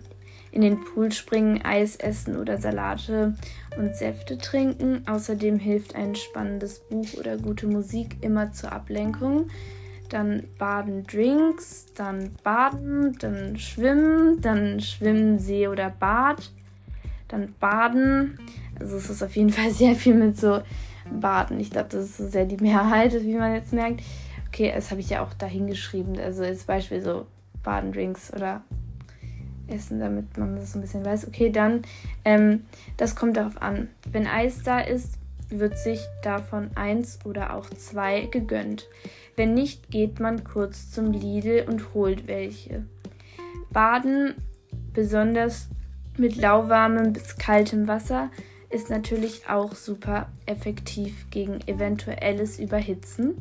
in 0.52 0.62
den 0.62 0.84
Pool 0.84 1.12
springen, 1.12 1.62
Eis 1.64 1.96
essen 1.96 2.36
oder 2.36 2.58
Salate 2.58 3.34
und 3.76 3.94
Säfte 3.96 4.38
trinken. 4.38 5.02
Außerdem 5.06 5.58
hilft 5.58 5.94
ein 5.94 6.14
spannendes 6.14 6.80
Buch 6.80 7.14
oder 7.18 7.36
gute 7.36 7.66
Musik 7.66 8.16
immer 8.22 8.52
zur 8.52 8.72
Ablenkung 8.72 9.48
dann 10.08 10.44
baden 10.58 11.04
Drinks, 11.06 11.86
dann 11.94 12.30
baden, 12.42 13.16
dann 13.18 13.58
schwimmen, 13.58 14.40
dann 14.40 14.80
schwimmen 14.80 15.38
See 15.38 15.68
oder 15.68 15.90
Bad, 15.90 16.50
dann 17.28 17.54
baden. 17.58 18.38
Also 18.78 18.96
es 18.96 19.10
ist 19.10 19.22
auf 19.22 19.36
jeden 19.36 19.50
Fall 19.50 19.70
sehr 19.72 19.94
viel 19.94 20.14
mit 20.14 20.36
so 20.36 20.60
Baden. 21.10 21.60
Ich 21.60 21.70
glaube, 21.70 21.88
das 21.90 22.04
ist 22.04 22.16
so 22.16 22.28
sehr 22.28 22.46
die 22.46 22.62
Mehrheit, 22.62 23.12
wie 23.24 23.36
man 23.36 23.54
jetzt 23.54 23.72
merkt. 23.72 24.02
Okay, 24.48 24.72
das 24.74 24.90
habe 24.90 25.00
ich 25.00 25.10
ja 25.10 25.22
auch 25.22 25.34
dahin 25.34 25.66
geschrieben. 25.66 26.18
Also 26.18 26.42
als 26.42 26.64
Beispiel 26.64 27.02
so 27.02 27.26
Baden, 27.62 27.92
Drinks 27.92 28.32
oder 28.32 28.62
Essen, 29.68 30.00
damit 30.00 30.36
man 30.36 30.56
das 30.56 30.72
so 30.72 30.78
ein 30.78 30.82
bisschen 30.82 31.04
weiß. 31.04 31.28
Okay, 31.28 31.50
dann, 31.50 31.82
ähm, 32.24 32.64
das 32.96 33.16
kommt 33.16 33.36
darauf 33.36 33.60
an. 33.60 33.88
Wenn 34.10 34.26
Eis 34.26 34.62
da 34.62 34.80
ist, 34.80 35.18
wird 35.48 35.78
sich 35.78 36.00
davon 36.22 36.70
eins 36.74 37.18
oder 37.24 37.54
auch 37.54 37.70
zwei 37.70 38.22
gegönnt. 38.26 38.88
Wenn 39.36 39.54
nicht, 39.54 39.90
geht 39.90 40.18
man 40.18 40.44
kurz 40.44 40.90
zum 40.90 41.12
Lidl 41.12 41.64
und 41.68 41.94
holt 41.94 42.26
welche. 42.26 42.84
Baden, 43.70 44.34
besonders 44.92 45.68
mit 46.16 46.36
lauwarmem 46.36 47.12
bis 47.12 47.36
kaltem 47.36 47.86
Wasser, 47.86 48.30
ist 48.70 48.90
natürlich 48.90 49.48
auch 49.48 49.74
super 49.74 50.28
effektiv 50.46 51.30
gegen 51.30 51.60
eventuelles 51.66 52.58
Überhitzen. 52.58 53.36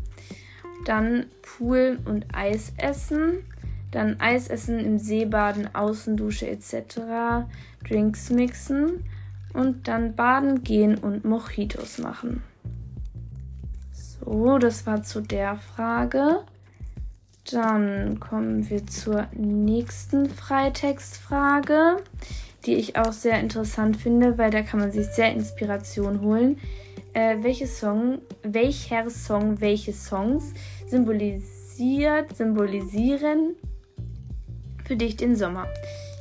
Dann 0.85 1.25
Pool 1.41 1.99
und 2.05 2.25
Eis 2.33 2.73
essen. 2.77 3.43
Dann 3.91 4.19
Eis 4.19 4.47
essen 4.49 4.79
im 4.79 4.97
Seebaden, 4.97 5.73
Außendusche 5.73 6.47
etc. 6.47 7.45
Drinks 7.87 8.29
mixen 8.29 9.03
und 9.53 9.87
dann 9.87 10.15
baden 10.15 10.63
gehen 10.63 10.97
und 10.97 11.23
Mojitos 11.25 11.97
machen. 11.97 12.43
So, 13.91 14.57
das 14.57 14.85
war 14.85 15.03
zu 15.03 15.21
der 15.21 15.55
Frage. 15.55 16.43
Dann 17.51 18.19
kommen 18.19 18.69
wir 18.69 18.85
zur 18.87 19.27
nächsten 19.33 20.29
Freitextfrage, 20.29 21.97
die 22.65 22.75
ich 22.75 22.97
auch 22.97 23.13
sehr 23.13 23.39
interessant 23.39 23.97
finde, 23.97 24.37
weil 24.37 24.49
da 24.49 24.63
kann 24.63 24.79
man 24.79 24.91
sich 24.91 25.05
sehr 25.07 25.31
Inspiration 25.31 26.21
holen. 26.21 26.57
Äh, 27.13 27.37
welche 27.41 27.67
Song, 27.67 28.19
welcher 28.41 29.09
Song, 29.09 29.61
welche 29.61 29.93
Songs 29.93 30.53
symbolisiert, 30.87 32.35
symbolisieren 32.35 33.55
für 34.85 34.95
dich 34.95 35.17
den 35.17 35.35
Sommer? 35.35 35.67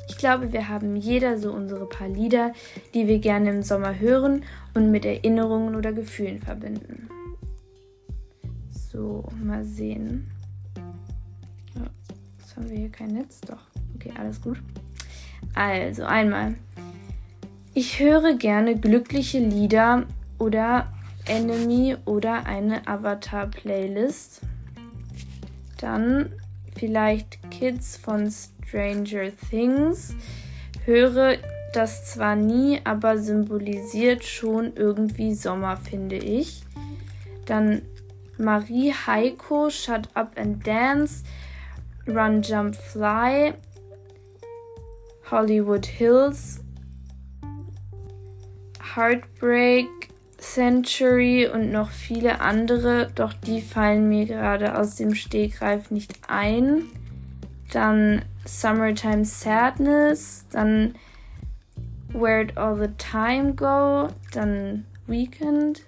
Ich 0.08 0.18
glaube, 0.18 0.52
wir 0.52 0.68
haben 0.68 0.96
jeder 0.96 1.38
so 1.38 1.52
unsere 1.52 1.86
paar 1.86 2.08
Lieder, 2.08 2.52
die 2.92 3.06
wir 3.06 3.18
gerne 3.18 3.50
im 3.50 3.62
Sommer 3.62 3.98
hören 3.98 4.44
und 4.74 4.90
mit 4.90 5.04
Erinnerungen 5.04 5.74
oder 5.74 5.92
Gefühlen 5.92 6.40
verbinden. 6.40 7.08
So, 8.70 9.24
mal 9.42 9.64
sehen. 9.64 10.30
Oh, 11.76 11.86
jetzt 12.38 12.56
haben 12.56 12.70
wir 12.70 12.76
hier 12.76 12.90
kein 12.90 13.08
Netz, 13.08 13.40
doch. 13.40 13.62
Okay, 13.96 14.12
alles 14.18 14.40
gut. 14.40 14.58
Also 15.54 16.04
einmal. 16.04 16.54
Ich 17.74 17.98
höre 17.98 18.34
gerne 18.34 18.78
glückliche 18.78 19.40
Lieder 19.40 20.06
oder 20.38 20.92
Enemy 21.26 21.96
oder 22.04 22.46
eine 22.46 22.86
Avatar-Playlist. 22.86 24.42
Dann 25.78 26.32
vielleicht 26.76 27.38
Kids 27.50 27.96
von 27.96 28.30
Stranger 28.66 29.30
Things. 29.50 30.14
Höre 30.84 31.36
das 31.72 32.12
zwar 32.12 32.36
nie, 32.36 32.80
aber 32.84 33.18
symbolisiert 33.18 34.24
schon 34.24 34.74
irgendwie 34.76 35.34
Sommer, 35.34 35.76
finde 35.76 36.16
ich. 36.16 36.62
Dann 37.46 37.82
Marie 38.38 38.92
Heiko, 38.92 39.70
Shut 39.70 40.08
Up 40.14 40.32
and 40.36 40.66
Dance, 40.66 41.24
Run 42.06 42.42
Jump 42.42 42.76
Fly, 42.76 43.54
Hollywood 45.30 45.86
Hills, 45.86 46.60
Heartbreak, 48.94 49.88
Century 50.38 51.48
und 51.48 51.72
noch 51.72 51.90
viele 51.90 52.40
andere, 52.40 53.10
doch 53.14 53.32
die 53.32 53.62
fallen 53.62 54.08
mir 54.08 54.26
gerade 54.26 54.78
aus 54.78 54.96
dem 54.96 55.14
Stegreif 55.14 55.90
nicht 55.90 56.12
ein. 56.28 56.84
Dann 57.72 58.22
Summertime 58.44 59.24
Sadness, 59.24 60.44
dann 60.50 60.94
Where'd 62.12 62.56
All 62.56 62.76
the 62.76 62.92
Time 62.98 63.54
Go, 63.54 64.08
dann 64.32 64.84
Weekend, 65.06 65.82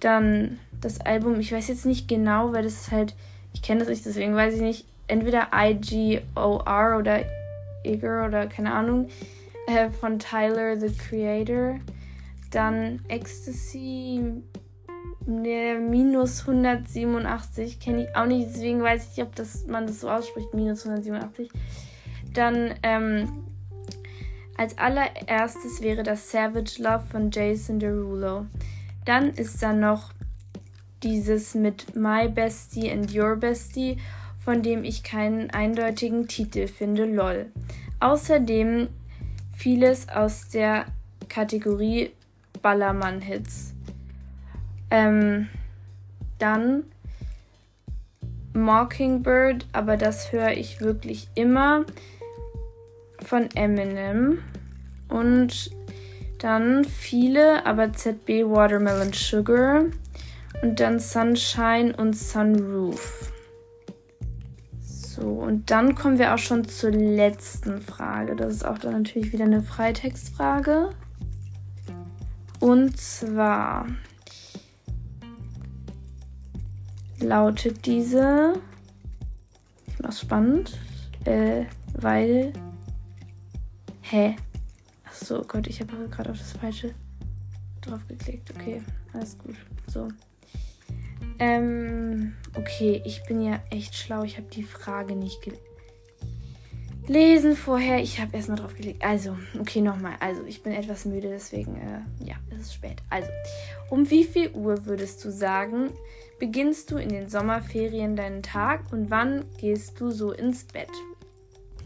dann 0.00 0.58
das 0.80 1.00
Album, 1.00 1.40
ich 1.40 1.52
weiß 1.52 1.68
jetzt 1.68 1.86
nicht 1.86 2.08
genau, 2.08 2.52
weil 2.52 2.62
das 2.62 2.74
ist 2.74 2.92
halt, 2.92 3.14
ich 3.52 3.62
kenne 3.62 3.80
das 3.80 3.88
nicht, 3.88 4.04
deswegen 4.06 4.34
weiß 4.34 4.54
ich 4.54 4.60
nicht, 4.60 4.86
entweder 5.08 5.48
IGOR 5.52 6.96
oder 6.98 7.24
Igor 7.84 8.26
oder 8.26 8.46
keine 8.46 8.72
Ahnung, 8.72 9.08
äh, 9.66 9.90
von 9.90 10.18
Tyler 10.18 10.78
the 10.78 10.92
Creator. 10.92 11.78
Dann 12.50 13.00
Ecstasy 13.08 14.22
ne, 15.26 15.78
minus 15.78 16.40
187, 16.42 17.80
kenne 17.80 18.04
ich 18.04 18.16
auch 18.16 18.26
nicht, 18.26 18.48
deswegen 18.48 18.82
weiß 18.82 19.02
ich 19.04 19.16
nicht, 19.16 19.26
ob 19.26 19.34
das, 19.34 19.66
man 19.66 19.86
das 19.86 20.00
so 20.00 20.10
ausspricht, 20.10 20.54
minus 20.54 20.86
187. 20.86 21.50
Dann 22.32 22.74
ähm, 22.82 23.28
als 24.56 24.78
allererstes 24.78 25.82
wäre 25.82 26.02
das 26.02 26.30
Savage 26.30 26.82
Love 26.82 27.04
von 27.10 27.30
Jason 27.30 27.78
Derulo. 27.78 28.46
Dann 29.04 29.30
ist 29.30 29.62
da 29.62 29.72
noch 29.72 30.12
dieses 31.02 31.54
mit 31.54 31.94
My 31.94 32.28
Bestie 32.28 32.90
and 32.90 33.14
Your 33.14 33.36
Bestie, 33.36 33.98
von 34.44 34.62
dem 34.62 34.84
ich 34.84 35.02
keinen 35.02 35.50
eindeutigen 35.50 36.28
Titel 36.28 36.68
finde, 36.68 37.04
lol. 37.04 37.46
Außerdem 38.00 38.88
vieles 39.56 40.08
aus 40.08 40.48
der 40.48 40.86
Kategorie 41.28 42.12
Ballermann-Hits. 42.62 43.75
Ähm, 44.90 45.48
dann 46.38 46.84
Mockingbird, 48.54 49.66
aber 49.72 49.96
das 49.96 50.32
höre 50.32 50.52
ich 50.52 50.80
wirklich 50.80 51.28
immer 51.34 51.84
von 53.22 53.48
Eminem. 53.54 54.38
Und 55.08 55.70
dann 56.38 56.84
viele, 56.84 57.64
aber 57.66 57.92
ZB 57.92 58.44
Watermelon 58.44 59.12
Sugar. 59.12 59.84
Und 60.62 60.80
dann 60.80 60.98
Sunshine 60.98 61.94
und 61.96 62.16
Sunroof. 62.16 63.32
So, 64.80 65.22
und 65.28 65.70
dann 65.70 65.94
kommen 65.94 66.18
wir 66.18 66.34
auch 66.34 66.38
schon 66.38 66.66
zur 66.68 66.90
letzten 66.90 67.80
Frage. 67.80 68.36
Das 68.36 68.52
ist 68.52 68.66
auch 68.66 68.78
dann 68.78 68.92
natürlich 68.92 69.32
wieder 69.32 69.44
eine 69.44 69.62
Freitextfrage. 69.62 70.90
Und 72.60 72.98
zwar 72.98 73.86
lautet 77.26 77.86
diese. 77.86 78.54
Ich 79.86 79.98
mach's 80.00 80.20
spannend. 80.20 80.78
Äh, 81.24 81.64
weil. 81.94 82.52
Hä? 84.02 84.36
Achso, 85.04 85.42
Gott, 85.42 85.66
ich 85.66 85.80
habe 85.80 86.08
gerade 86.08 86.30
auf 86.30 86.38
das 86.38 86.52
falsche 86.52 86.94
drauf 87.80 88.00
geklickt. 88.08 88.52
Okay, 88.54 88.82
alles 89.12 89.36
gut. 89.38 89.56
So. 89.88 90.08
Ähm, 91.38 92.34
okay, 92.54 93.02
ich 93.04 93.22
bin 93.24 93.42
ja 93.42 93.60
echt 93.70 93.94
schlau. 93.94 94.22
Ich 94.22 94.36
habe 94.36 94.48
die 94.48 94.62
Frage 94.62 95.14
nicht 95.16 95.40
gelesen 97.06 97.56
vorher. 97.56 98.00
Ich 98.02 98.20
habe 98.20 98.36
erstmal 98.36 98.58
drauf 98.58 98.74
gelegt. 98.74 99.04
Also, 99.04 99.36
okay, 99.58 99.80
nochmal. 99.80 100.14
Also, 100.20 100.44
ich 100.44 100.62
bin 100.62 100.72
etwas 100.72 101.04
müde, 101.04 101.28
deswegen, 101.28 101.76
äh, 101.76 102.24
ja, 102.24 102.36
es 102.50 102.62
ist 102.62 102.74
spät. 102.74 103.02
Also, 103.10 103.28
um 103.90 104.08
wie 104.10 104.24
viel 104.24 104.50
Uhr 104.50 104.86
würdest 104.86 105.24
du 105.24 105.30
sagen, 105.30 105.90
beginnst 106.38 106.90
du 106.90 106.96
in 106.96 107.08
den 107.08 107.28
Sommerferien 107.28 108.16
deinen 108.16 108.42
Tag 108.42 108.92
und 108.92 109.10
wann 109.10 109.44
gehst 109.58 110.00
du 110.00 110.10
so 110.10 110.32
ins 110.32 110.64
Bett? 110.64 110.90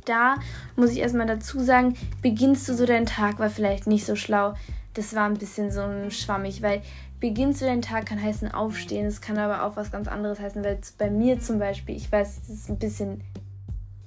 Da 0.04 0.36
muss 0.76 0.90
ich 0.90 0.98
erstmal 0.98 1.26
dazu 1.26 1.60
sagen, 1.60 1.94
beginnst 2.22 2.68
du 2.68 2.74
so 2.74 2.86
deinen 2.86 3.06
Tag, 3.06 3.38
war 3.38 3.50
vielleicht 3.50 3.86
nicht 3.86 4.06
so 4.06 4.16
schlau. 4.16 4.54
Das 4.94 5.14
war 5.14 5.26
ein 5.26 5.38
bisschen 5.38 5.70
so 5.70 6.10
schwammig, 6.10 6.62
weil 6.62 6.82
beginnst 7.20 7.60
du 7.60 7.66
deinen 7.66 7.82
Tag 7.82 8.06
kann 8.06 8.20
heißen 8.20 8.50
aufstehen, 8.50 9.06
es 9.06 9.20
kann 9.20 9.38
aber 9.38 9.64
auch 9.64 9.76
was 9.76 9.92
ganz 9.92 10.08
anderes 10.08 10.40
heißen, 10.40 10.64
weil 10.64 10.78
bei 10.98 11.10
mir 11.10 11.38
zum 11.38 11.58
Beispiel, 11.58 11.94
ich 11.94 12.10
weiß, 12.10 12.40
das 12.40 12.48
ist 12.48 12.70
ein 12.70 12.78
bisschen 12.78 13.20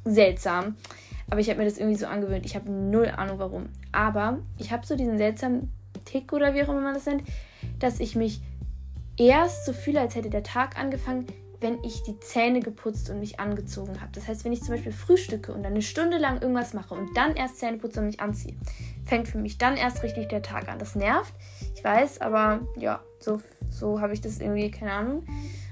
seltsam, 0.03 0.75
aber 1.29 1.39
ich 1.39 1.49
habe 1.49 1.59
mir 1.59 1.65
das 1.65 1.77
irgendwie 1.77 1.97
so 1.97 2.07
angewöhnt. 2.07 2.45
Ich 2.45 2.55
habe 2.55 2.69
null 2.69 3.07
Ahnung 3.07 3.39
warum. 3.39 3.69
Aber 3.91 4.39
ich 4.57 4.71
habe 4.71 4.85
so 4.85 4.95
diesen 4.95 5.17
seltsamen 5.17 5.71
Tick 6.05 6.33
oder 6.33 6.53
wie 6.53 6.63
auch 6.63 6.69
immer 6.69 6.81
man 6.81 6.93
das 6.95 7.05
nennt, 7.05 7.23
dass 7.79 7.99
ich 7.99 8.15
mich 8.15 8.41
erst 9.17 9.65
so 9.65 9.73
fühle, 9.73 10.01
als 10.01 10.15
hätte 10.15 10.29
der 10.29 10.43
Tag 10.43 10.77
angefangen, 10.77 11.27
wenn 11.63 11.81
ich 11.83 12.03
die 12.03 12.19
Zähne 12.19 12.59
geputzt 12.59 13.09
und 13.09 13.19
mich 13.19 13.39
angezogen 13.39 14.01
habe. 14.01 14.11
Das 14.13 14.27
heißt, 14.27 14.43
wenn 14.43 14.51
ich 14.51 14.61
zum 14.61 14.75
Beispiel 14.75 14.91
frühstücke 14.91 15.53
und 15.53 15.63
dann 15.63 15.71
eine 15.71 15.81
Stunde 15.81 16.17
lang 16.17 16.41
irgendwas 16.41 16.73
mache 16.73 16.93
und 16.93 17.15
dann 17.15 17.35
erst 17.35 17.57
Zähne 17.57 17.77
putze 17.77 18.01
und 18.01 18.07
mich 18.07 18.19
anziehe, 18.19 18.55
fängt 19.05 19.29
für 19.29 19.37
mich 19.37 19.57
dann 19.57 19.77
erst 19.77 20.03
richtig 20.03 20.27
der 20.27 20.41
Tag 20.41 20.67
an. 20.67 20.77
Das 20.77 20.95
nervt, 20.95 21.33
ich 21.73 21.83
weiß, 21.83 22.21
aber 22.21 22.67
ja, 22.77 23.01
so, 23.19 23.41
so 23.71 24.01
habe 24.01 24.13
ich 24.13 24.21
das 24.21 24.39
irgendwie, 24.39 24.69
keine 24.69 24.91
Ahnung. 24.91 25.19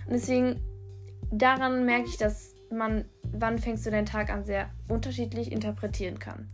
Und 0.06 0.14
deswegen, 0.14 0.62
daran 1.30 1.86
merke 1.86 2.08
ich, 2.08 2.18
dass 2.18 2.56
man, 2.72 3.06
wann 3.24 3.60
fängst 3.60 3.86
du 3.86 3.92
deinen 3.92 4.06
Tag 4.06 4.30
an, 4.30 4.46
sehr 4.46 4.70
unterschiedlich 4.88 5.52
interpretieren 5.52 6.20
kann. 6.20 6.48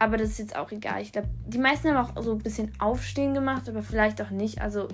Aber 0.00 0.16
das 0.16 0.30
ist 0.30 0.38
jetzt 0.38 0.56
auch 0.56 0.70
egal. 0.70 1.02
Ich 1.02 1.12
glaube, 1.12 1.28
die 1.46 1.58
meisten 1.58 1.88
haben 1.88 1.96
auch 1.96 2.22
so 2.22 2.32
ein 2.32 2.38
bisschen 2.38 2.72
Aufstehen 2.80 3.34
gemacht, 3.34 3.68
aber 3.68 3.82
vielleicht 3.82 4.20
auch 4.22 4.30
nicht. 4.30 4.60
Also 4.60 4.88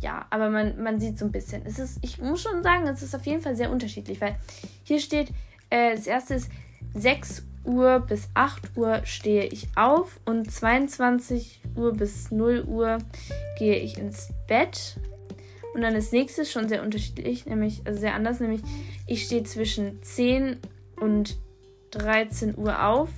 ja, 0.00 0.26
aber 0.30 0.50
man, 0.50 0.80
man 0.82 1.00
sieht 1.00 1.18
so 1.18 1.24
ein 1.24 1.32
bisschen. 1.32 1.62
Es 1.64 1.78
ist, 1.78 1.98
ich 2.02 2.18
muss 2.18 2.42
schon 2.42 2.62
sagen, 2.62 2.86
es 2.86 3.02
ist 3.02 3.14
auf 3.14 3.26
jeden 3.26 3.42
Fall 3.42 3.56
sehr 3.56 3.70
unterschiedlich, 3.70 4.20
weil 4.20 4.36
hier 4.84 5.00
steht, 5.00 5.30
äh, 5.70 5.94
das 5.94 6.06
erste 6.06 6.34
ist 6.34 6.50
6 6.94 7.44
Uhr 7.64 8.00
bis 8.00 8.28
8 8.34 8.76
Uhr 8.76 9.00
stehe 9.04 9.44
ich 9.44 9.68
auf 9.76 10.20
und 10.24 10.50
22 10.50 11.60
Uhr 11.76 11.92
bis 11.92 12.30
0 12.30 12.64
Uhr 12.66 12.98
gehe 13.58 13.76
ich 13.76 13.98
ins 13.98 14.32
Bett. 14.46 14.96
Und 15.74 15.82
dann 15.82 15.94
das 15.94 16.12
nächste 16.12 16.42
ist 16.42 16.52
schon 16.52 16.68
sehr 16.68 16.82
unterschiedlich, 16.82 17.46
nämlich, 17.46 17.82
also 17.84 18.00
sehr 18.00 18.14
anders, 18.14 18.40
nämlich 18.40 18.62
ich 19.06 19.24
stehe 19.24 19.42
zwischen 19.42 20.02
10 20.02 20.58
und 21.00 21.36
13 21.90 22.56
Uhr 22.56 22.84
auf 22.86 23.10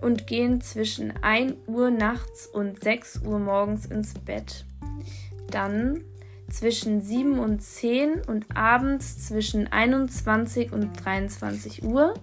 und 0.00 0.26
gehe 0.26 0.58
zwischen 0.60 1.12
1 1.22 1.54
Uhr 1.66 1.90
nachts 1.90 2.46
und 2.46 2.82
6 2.82 3.22
Uhr 3.24 3.38
morgens 3.38 3.86
ins 3.86 4.14
Bett 4.14 4.64
dann 5.50 6.00
zwischen 6.50 7.00
7 7.00 7.38
und 7.38 7.62
10 7.62 8.22
und 8.26 8.46
abends 8.56 9.26
zwischen 9.26 9.70
21 9.72 10.72
und 10.72 10.92
23 11.04 11.84
Uhr. 11.84 12.14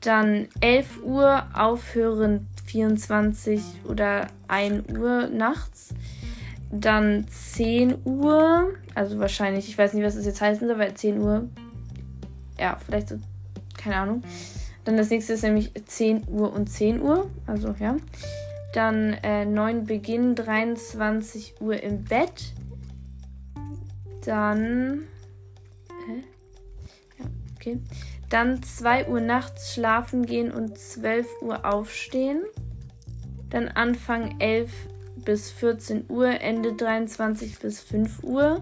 Dann 0.00 0.48
11 0.60 1.02
Uhr 1.02 1.44
aufhören 1.54 2.46
24 2.66 3.62
oder 3.88 4.26
1 4.48 4.98
Uhr 4.98 5.28
nachts. 5.28 5.94
Dann 6.70 7.26
10 7.28 7.94
Uhr, 8.04 8.72
also 8.94 9.18
wahrscheinlich, 9.18 9.68
ich 9.68 9.78
weiß 9.78 9.94
nicht, 9.94 10.04
was 10.04 10.16
das 10.16 10.26
jetzt 10.26 10.40
heißen 10.40 10.66
soll, 10.66 10.78
weil 10.78 10.94
10 10.94 11.20
Uhr, 11.20 11.48
ja, 12.58 12.76
vielleicht 12.84 13.08
so, 13.08 13.18
keine 13.76 13.96
Ahnung. 13.96 14.22
Dann 14.84 14.96
das 14.96 15.08
nächste 15.08 15.32
ist 15.32 15.42
nämlich 15.42 15.72
10 15.86 16.28
Uhr 16.28 16.52
und 16.52 16.68
10 16.68 17.00
Uhr, 17.00 17.30
also 17.46 17.74
ja. 17.78 17.96
Dann 18.74 19.12
äh, 19.22 19.44
9 19.44 19.84
Beginn, 19.84 20.34
23 20.34 21.60
Uhr 21.60 21.80
im 21.80 22.02
Bett. 22.02 22.52
Dann. 24.24 25.04
Hä? 26.06 26.24
Ja, 27.20 27.24
okay. 27.54 27.78
Dann 28.30 28.64
2 28.64 29.06
Uhr 29.06 29.20
nachts 29.20 29.74
schlafen 29.74 30.26
gehen 30.26 30.50
und 30.50 30.76
12 30.76 31.24
Uhr 31.42 31.64
aufstehen. 31.64 32.42
Dann 33.48 33.68
Anfang 33.68 34.40
11 34.40 34.72
bis 35.24 35.52
14 35.52 36.06
Uhr, 36.08 36.40
Ende 36.40 36.74
23 36.74 37.60
bis 37.60 37.80
5 37.80 38.24
Uhr. 38.24 38.60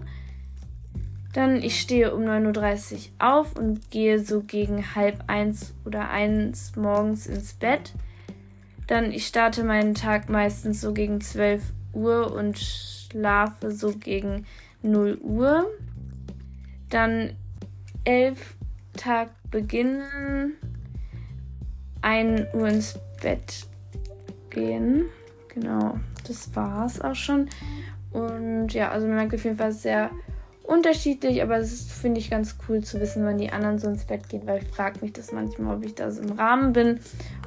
Dann 1.33 1.63
ich 1.63 1.81
stehe 1.81 2.13
um 2.13 2.21
9.30 2.21 2.93
Uhr 2.93 2.99
auf 3.17 3.57
und 3.57 3.89
gehe 3.89 4.19
so 4.19 4.43
gegen 4.43 4.93
halb 4.93 5.23
eins 5.25 5.73
oder 5.85 6.11
eins 6.11 6.75
morgens 6.75 7.25
ins 7.25 7.55
Bett. 7.55 7.93
Dann 8.87 9.11
ich 9.11 9.27
starte 9.27 9.63
meinen 9.63 9.95
Tag 9.95 10.29
meistens 10.29 10.81
so 10.81 10.93
gegen 10.93 11.21
12 11.21 11.63
Uhr 11.93 12.33
und 12.33 12.59
schlafe 12.59 13.71
so 13.71 13.93
gegen 13.93 14.45
0 14.81 15.17
Uhr. 15.21 15.65
Dann 16.89 17.35
11 18.03 18.55
Tag 18.97 19.29
beginnen, 19.49 20.53
1 22.01 22.53
Uhr 22.53 22.67
ins 22.67 22.99
Bett 23.21 23.67
gehen. 24.49 25.05
Genau, 25.47 25.99
das 26.27 26.55
war's 26.55 26.99
auch 26.99 27.15
schon. 27.15 27.49
Und 28.11 28.73
ja, 28.73 28.91
also 28.91 29.07
man 29.07 29.15
merkt 29.15 29.33
auf 29.33 29.43
jeden 29.43 29.57
Fall 29.57 29.71
sehr 29.71 30.11
unterschiedlich, 30.63 31.41
aber 31.43 31.57
es 31.57 31.83
finde 31.91 32.19
ich 32.19 32.29
ganz 32.29 32.55
cool 32.67 32.81
zu 32.81 32.99
wissen, 32.99 33.25
wann 33.25 33.37
die 33.37 33.51
anderen 33.51 33.79
so 33.79 33.87
ins 33.87 34.05
Bett 34.05 34.29
gehen, 34.29 34.43
weil 34.45 34.63
ich 34.63 34.69
frage 34.69 34.99
mich 35.01 35.13
das 35.13 35.31
manchmal, 35.31 35.77
ob 35.77 35.85
ich 35.85 35.93
da 35.93 36.09
so 36.09 36.21
im 36.21 36.31
Rahmen 36.31 36.73
bin. 36.73 36.99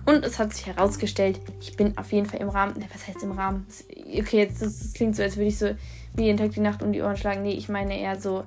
Und 0.05 0.25
es 0.25 0.39
hat 0.39 0.55
sich 0.55 0.67
herausgestellt, 0.67 1.41
ich 1.61 1.77
bin 1.77 1.97
auf 1.99 2.13
jeden 2.13 2.27
Fall 2.27 2.41
im 2.41 2.49
Rahmen. 2.49 2.79
Ne, 2.79 2.87
was 2.93 3.09
heißt 3.09 3.23
im 3.23 3.33
Rahmen? 3.33 3.67
Okay, 3.91 4.39
jetzt 4.39 4.63
das, 4.63 4.79
das 4.79 4.93
klingt 4.93 5.17
so, 5.17 5.23
als 5.23 5.37
würde 5.37 5.49
ich 5.49 5.59
so 5.59 5.71
wie 6.15 6.25
jeden 6.25 6.39
Tag 6.39 6.53
die 6.53 6.61
Nacht 6.61 6.83
um 6.83 6.93
die 6.93 7.03
Ohren 7.03 7.17
schlagen. 7.17 7.43
Nee, 7.43 7.55
ich 7.55 7.69
meine 7.69 7.99
eher 7.99 8.21
so 8.21 8.45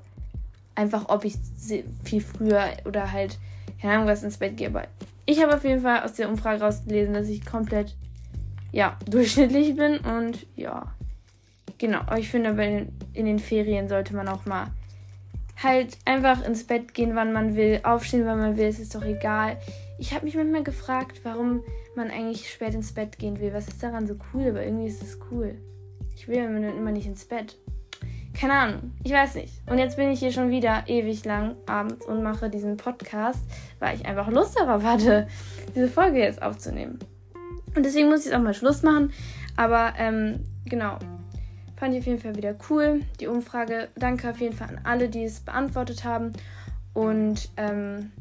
einfach, 0.75 1.09
ob 1.09 1.25
ich 1.25 1.35
viel 2.03 2.21
früher 2.21 2.63
oder 2.85 3.11
halt, 3.11 3.37
keine 3.81 3.95
Ahnung, 3.95 4.07
was 4.07 4.23
ins 4.23 4.37
Bett 4.37 4.55
gehe. 4.55 4.69
Aber 4.69 4.83
ich 5.25 5.41
habe 5.43 5.55
auf 5.55 5.63
jeden 5.63 5.81
Fall 5.81 6.03
aus 6.03 6.13
der 6.13 6.29
Umfrage 6.29 6.61
rausgelesen, 6.61 7.13
dass 7.13 7.27
ich 7.27 7.45
komplett, 7.45 7.95
ja, 8.71 8.97
durchschnittlich 9.09 9.75
bin 9.75 9.97
und 9.97 10.45
ja. 10.55 10.93
Genau, 11.77 12.01
ich 12.17 12.29
finde, 12.29 12.49
in, 12.63 12.89
in 13.13 13.25
den 13.25 13.39
Ferien 13.39 13.87
sollte 13.87 14.15
man 14.15 14.27
auch 14.27 14.45
mal 14.45 14.67
halt 15.61 15.97
einfach 16.05 16.45
ins 16.45 16.65
Bett 16.65 16.93
gehen, 16.93 17.15
wann 17.15 17.33
man 17.33 17.55
will, 17.55 17.81
aufstehen, 17.83 18.25
wann 18.25 18.39
man 18.39 18.57
will, 18.57 18.67
es 18.67 18.79
ist 18.79 18.95
doch 18.95 19.03
egal. 19.03 19.57
Ich 19.97 20.13
habe 20.13 20.25
mich 20.25 20.35
manchmal 20.35 20.63
gefragt, 20.63 21.21
warum 21.23 21.61
man 21.95 22.09
eigentlich 22.09 22.49
spät 22.49 22.73
ins 22.73 22.93
Bett 22.93 23.19
gehen 23.19 23.39
will. 23.39 23.53
Was 23.53 23.67
ist 23.67 23.83
daran 23.83 24.07
so 24.07 24.15
cool? 24.33 24.47
Aber 24.49 24.63
irgendwie 24.63 24.87
ist 24.87 25.03
es 25.03 25.19
cool. 25.29 25.55
Ich 26.15 26.27
will 26.27 26.37
immer 26.37 26.91
nicht 26.91 27.07
ins 27.07 27.25
Bett. 27.25 27.57
Keine 28.39 28.53
Ahnung, 28.53 28.91
ich 29.03 29.11
weiß 29.11 29.35
nicht. 29.35 29.53
Und 29.69 29.79
jetzt 29.79 29.97
bin 29.97 30.09
ich 30.09 30.19
hier 30.19 30.31
schon 30.31 30.49
wieder 30.49 30.83
ewig 30.87 31.25
lang 31.25 31.55
abends 31.65 32.05
und 32.05 32.23
mache 32.23 32.49
diesen 32.49 32.77
Podcast, 32.77 33.41
weil 33.79 33.97
ich 33.97 34.05
einfach 34.05 34.29
Lust 34.29 34.57
darauf 34.57 34.83
hatte, 34.83 35.27
diese 35.75 35.89
Folge 35.89 36.19
jetzt 36.19 36.41
aufzunehmen. 36.41 36.99
Und 37.75 37.85
deswegen 37.85 38.09
muss 38.09 38.21
ich 38.21 38.27
es 38.27 38.33
auch 38.33 38.41
mal 38.41 38.53
Schluss 38.53 38.81
machen. 38.81 39.11
Aber 39.57 39.93
ähm, 39.97 40.45
genau, 40.65 40.99
Fand 41.79 41.93
ich 41.93 42.01
auf 42.01 42.07
jeden 42.07 42.19
Fall 42.19 42.35
wieder 42.35 42.55
cool, 42.69 43.01
die 43.21 43.27
Umfrage. 43.27 43.87
Danke 43.95 44.29
auf 44.29 44.41
jeden 44.41 44.55
Fall 44.55 44.67
an 44.67 44.81
alle, 44.83 45.07
die 45.07 45.23
es 45.23 45.39
beantwortet 45.39 46.03
haben. 46.03 46.33
Und 46.93 47.49
ähm, 47.55 48.11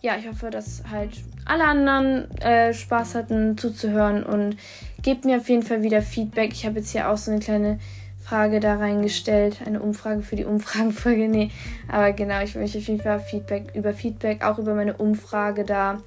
ja, 0.00 0.16
ich 0.16 0.28
hoffe, 0.28 0.50
dass 0.50 0.84
halt 0.88 1.10
alle 1.44 1.64
anderen 1.64 2.30
äh, 2.40 2.72
Spaß 2.72 3.16
hatten 3.16 3.58
zuzuhören 3.58 4.22
und 4.22 4.56
gebt 5.02 5.24
mir 5.24 5.38
auf 5.38 5.48
jeden 5.48 5.64
Fall 5.64 5.82
wieder 5.82 6.02
Feedback. 6.02 6.52
Ich 6.52 6.64
habe 6.64 6.78
jetzt 6.78 6.92
hier 6.92 7.10
auch 7.10 7.16
so 7.16 7.32
eine 7.32 7.40
kleine 7.40 7.80
Frage 8.22 8.60
da 8.60 8.76
reingestellt, 8.76 9.58
eine 9.66 9.80
Umfrage 9.80 10.22
für 10.22 10.36
die 10.36 10.44
Umfragenfolge. 10.44 11.26
Nee, 11.26 11.50
aber 11.88 12.12
genau, 12.12 12.40
ich 12.42 12.54
möchte 12.54 12.78
auf 12.78 12.86
jeden 12.86 13.02
Fall 13.02 13.18
Feedback 13.18 13.74
über 13.74 13.92
Feedback, 13.92 14.44
auch 14.44 14.58
über 14.58 14.74
meine 14.74 14.96
Umfrage 14.96 15.64
da, 15.64 16.00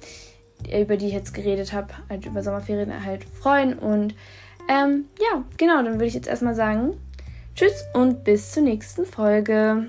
über 0.74 0.96
die 0.96 1.08
ich 1.08 1.12
jetzt 1.12 1.34
geredet 1.34 1.74
habe, 1.74 1.88
halt 2.08 2.24
über 2.24 2.42
Sommerferien 2.42 3.04
halt 3.04 3.24
freuen 3.24 3.78
und 3.78 4.14
ähm, 4.68 5.06
ja, 5.20 5.44
genau, 5.56 5.82
dann 5.82 5.94
würde 5.94 6.06
ich 6.06 6.14
jetzt 6.14 6.28
erstmal 6.28 6.54
sagen, 6.54 6.94
tschüss 7.54 7.84
und 7.94 8.24
bis 8.24 8.52
zur 8.52 8.62
nächsten 8.62 9.04
Folge. 9.04 9.86